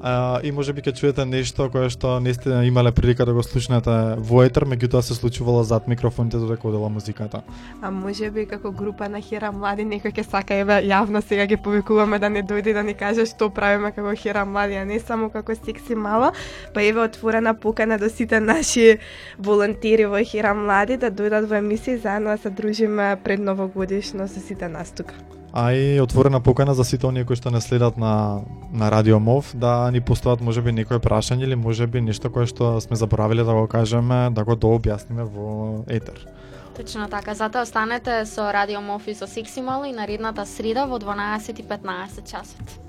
А, 0.01 0.39
и 0.43 0.51
може 0.51 0.73
би 0.73 0.81
ќе 0.81 0.93
чуете 0.95 1.25
нешто 1.25 1.67
кое 1.71 1.89
што 1.91 2.19
не 2.23 2.33
сте 2.33 2.62
имале 2.67 2.91
прилика 2.95 3.25
да 3.25 3.33
го 3.33 3.43
слушнете 3.43 4.15
во 4.17 4.43
етер, 4.47 4.63
меѓутоа 4.63 5.01
се 5.03 5.15
случувало 5.15 5.63
зад 5.63 5.88
микрофоните 5.88 6.38
додека 6.38 6.62
да 6.63 6.67
одела 6.69 6.89
музиката. 6.89 7.41
А 7.81 7.91
може 7.91 8.31
би 8.31 8.45
како 8.45 8.71
група 8.71 9.09
на 9.09 9.21
Хера 9.21 9.51
Млади 9.51 9.83
некој 9.83 10.15
ќе 10.15 10.23
сака 10.23 10.55
еве 10.55 10.79
јавно 10.88 11.21
сега 11.21 11.45
ги 11.45 11.57
повикуваме 11.57 12.19
да 12.19 12.29
не 12.29 12.43
дојде 12.43 12.73
да 12.73 12.83
ни 12.83 12.93
каже 12.93 13.25
што 13.25 13.49
правиме 13.49 13.91
како 13.91 14.15
Хера 14.15 14.45
Млади, 14.45 14.79
а 14.79 14.85
не 14.85 14.99
само 14.99 15.29
како 15.29 15.55
секси 15.55 15.95
мала, 15.95 16.31
па 16.73 16.83
еве 16.83 17.03
отворена 17.03 17.53
покана 17.53 17.97
до 17.97 18.09
сите 18.09 18.39
наши 18.39 18.99
волонтери 19.38 20.05
во 20.05 20.23
Хера 20.23 20.53
Млади 20.53 20.97
да 20.97 21.12
дојдат 21.12 21.49
во 21.49 21.59
емисија 21.59 21.99
заедно 22.01 22.38
да 22.38 22.38
се 22.38 22.49
дружиме 22.49 23.17
пред 23.23 23.39
новогодишно 23.39 24.27
со 24.27 24.39
сите 24.39 24.67
нас 24.67 24.91
тука. 24.91 25.38
А 25.53 25.73
и 25.73 25.99
отворена 26.01 26.41
покана 26.41 26.73
за 26.73 26.83
сите 26.83 27.07
оние 27.07 27.25
кои 27.25 27.35
што 27.35 27.49
не 27.51 27.62
следат 27.62 27.97
на, 27.97 28.41
на 28.71 28.91
Радио 28.91 29.19
Мов, 29.19 29.51
да 29.53 29.89
ни 29.91 30.01
постават 30.01 30.41
можеби 30.41 30.71
некое 30.71 30.99
прашање 30.99 31.43
или 31.43 31.55
можеби 31.55 32.01
нешто 32.01 32.29
кое 32.29 32.45
што 32.45 32.77
сме 32.81 32.95
заборавиле 32.95 33.43
да 33.43 33.53
го 33.53 33.67
кажеме, 33.67 34.29
да 34.29 34.43
го 34.43 34.53
дообјасниме 34.53 35.25
во 35.25 35.83
етер. 35.88 36.27
Точно 36.77 37.09
така, 37.09 37.33
затоа 37.35 37.65
останете 37.65 38.25
со 38.25 38.53
Радио 38.53 38.79
и 39.07 39.13
со 39.13 39.27
Секси 39.27 39.59
и 39.59 39.93
наредната 39.93 40.45
среда 40.45 40.85
во 40.85 40.99
12:15 40.99 42.23
часот. 42.25 42.88